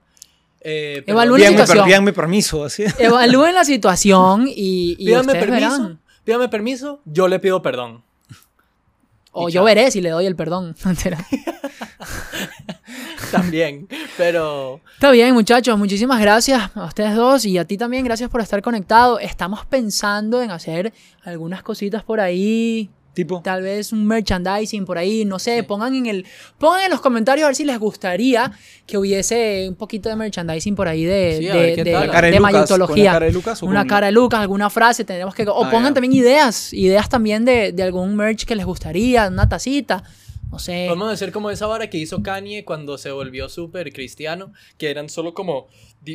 [0.62, 1.86] eh, Evalúen la Pídanme, per- situación.
[1.88, 2.84] pídanme permiso, así.
[3.00, 5.72] Evalúen la situación y, y Pídame ustedes permiso.
[5.82, 6.00] verán.
[6.24, 7.02] Pídame permiso.
[7.06, 8.04] Yo le pido perdón.
[9.32, 9.66] O Y yo chao.
[9.66, 10.76] veré si le doy el perdón.
[13.32, 13.88] También.
[14.18, 14.82] Pero.
[14.96, 15.78] Está bien, muchachos.
[15.78, 18.04] Muchísimas gracias a ustedes dos y a ti también.
[18.04, 19.20] Gracias por estar conectado.
[19.20, 22.90] Estamos pensando en hacer algunas cositas por ahí.
[23.12, 23.42] Tipo.
[23.42, 25.26] Tal vez un merchandising por ahí.
[25.26, 25.64] No sé.
[25.64, 26.26] Pongan, en el,
[26.58, 28.52] pongan en los comentarios a ver si les gustaría
[28.86, 31.92] que hubiese un poquito de merchandising por ahí de, Sí, de, de- de
[32.38, 32.96] Lucas, mayutología.
[32.96, 35.44] ¿con la cara de Lucas una cara de Lucas, alguna frase, tendremos que...
[35.44, 35.94] O Ah, pongan ya.
[35.96, 40.04] también ideas, ideas también de, de algún merch que les gustaría, una tacita,
[40.52, 40.86] no sé.
[40.88, 45.10] Podemos hacer como esa vara que hizo Kanye cuando se volvió súper cristiano, que eran
[45.10, 45.68] solo como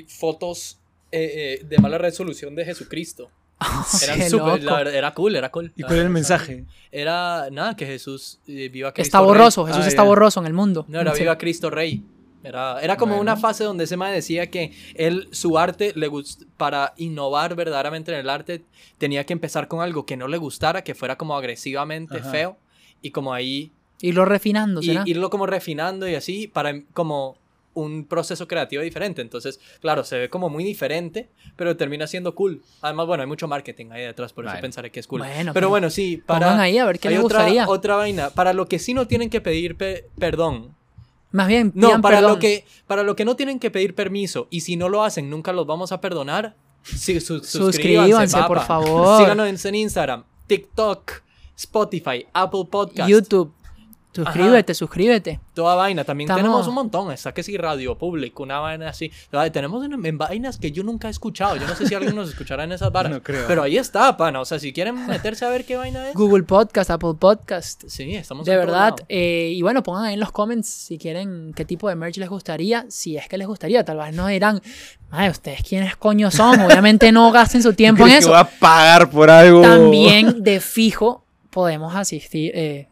[0.09, 0.78] fotos
[1.12, 3.30] eh, eh, de mala resolución de Jesucristo.
[4.03, 4.80] Eran Qué súper, loco.
[4.82, 5.72] la era cool, era cool.
[5.76, 6.64] ¿Y cuál era el mensaje?
[6.91, 9.26] Era, nada, que Jesús eh, viva Cristo Está Rey.
[9.28, 10.09] borroso, Jesús Ah, está ya.
[10.09, 10.85] borroso en el mundo.
[10.89, 11.20] No, era Sí.
[11.20, 12.03] viva Cristo Rey.
[12.43, 13.22] Era, era como Bueno.
[13.22, 18.12] una fase donde ese man decía que él, su arte, le gust- para innovar verdaderamente
[18.12, 18.64] en el arte,
[18.99, 22.30] tenía que empezar con algo que no le gustara, que fuera como agresivamente Ajá.
[22.30, 22.57] feo,
[23.01, 23.70] y como ahí
[24.07, 25.03] Irlo refinando, y ¿será?
[25.07, 27.37] irlo como refinando y así para em- como
[27.75, 29.21] un proceso creativo diferente.
[29.23, 32.63] Entonces, claro, se ve como muy diferente, pero termina siendo cool.
[32.83, 35.21] Además, bueno, hay mucho marketing ahí detrás, por eso pensaré que es cool.
[35.21, 36.61] Bueno, pero bueno, sí, para...
[36.61, 37.69] Ahí a ver qué hay les otra, gustaría.
[37.69, 38.31] otra vaina.
[38.31, 40.75] Para lo que sí no tienen que pedir pe- perdón.
[41.33, 42.33] Más bien, No, para perdón.
[42.35, 45.29] lo, que, para lo que no tienen que pedir permiso y si no lo hacen,
[45.29, 46.55] nunca los vamos a perdonar.
[46.85, 48.67] Sí, su- Suscríbanse, por papa.
[48.67, 49.19] favor.
[49.21, 51.11] Síganos en Instagram, TikTok,
[51.57, 53.09] Spotify, Apple Podcast.
[53.11, 53.53] YouTube.
[54.15, 55.41] Suscríbete, suscríbete.
[55.55, 56.05] Toda vaina.
[56.05, 57.11] También Estamos- tenemos un montón.
[57.12, 59.11] Está que sí, Radio Público, una vaina así.
[59.33, 61.57] Ay, Tenemos en, en vainas que yo nunca he escuchado.
[61.57, 63.11] Yo no sé si alguien nos escuchará en esas varas.
[63.12, 63.45] No creo.
[63.49, 64.41] Pero ahí está, pana.
[64.41, 66.15] O sea, si quieren meterse a ver qué vaina es.
[66.15, 67.85] Google Podcast, Apple Podcast.
[67.89, 68.95] Sí, estamos De verdad.
[69.09, 72.29] eh, y bueno, pongan ahí en los comments si quieren qué tipo de merch les
[72.29, 72.87] gustaría.
[72.89, 73.85] Si es que les gustaría.
[73.85, 74.61] Tal vez nos dirán,
[75.11, 76.61] "Mae, ¿ustedes quiénes coño son?
[76.61, 78.33] Obviamente no gasten su tiempo en ¿Crees que eso.
[78.33, 79.62] va a pagar por algo?
[79.62, 82.89] También de fijo podemos asistir, eh,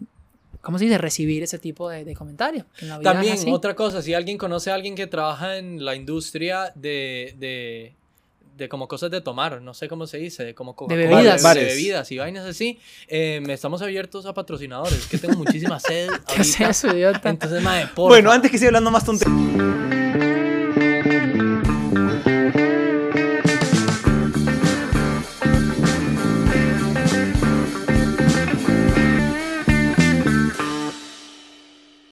[0.63, 0.97] ¿cómo se dice?
[0.97, 2.65] Recibir ese tipo de, de comentarios.
[3.03, 7.95] También, otra cosa, si alguien conoce a alguien que trabaja en la industria de, de,
[8.57, 11.43] de como cosas de tomar, no sé cómo se dice, como Coca-Cola, bebidas.
[11.43, 11.67] de, Bares.
[11.67, 16.61] bebidas y vainas así, eh, estamos abiertos a patrocinadores, que tengo muchísima sed ¿Qué es
[16.61, 17.29] eso, idiota?
[17.29, 17.63] Entonces,
[17.95, 18.09] porfa.
[18.09, 20.12] Bueno, antes que siga hablando más tonterías.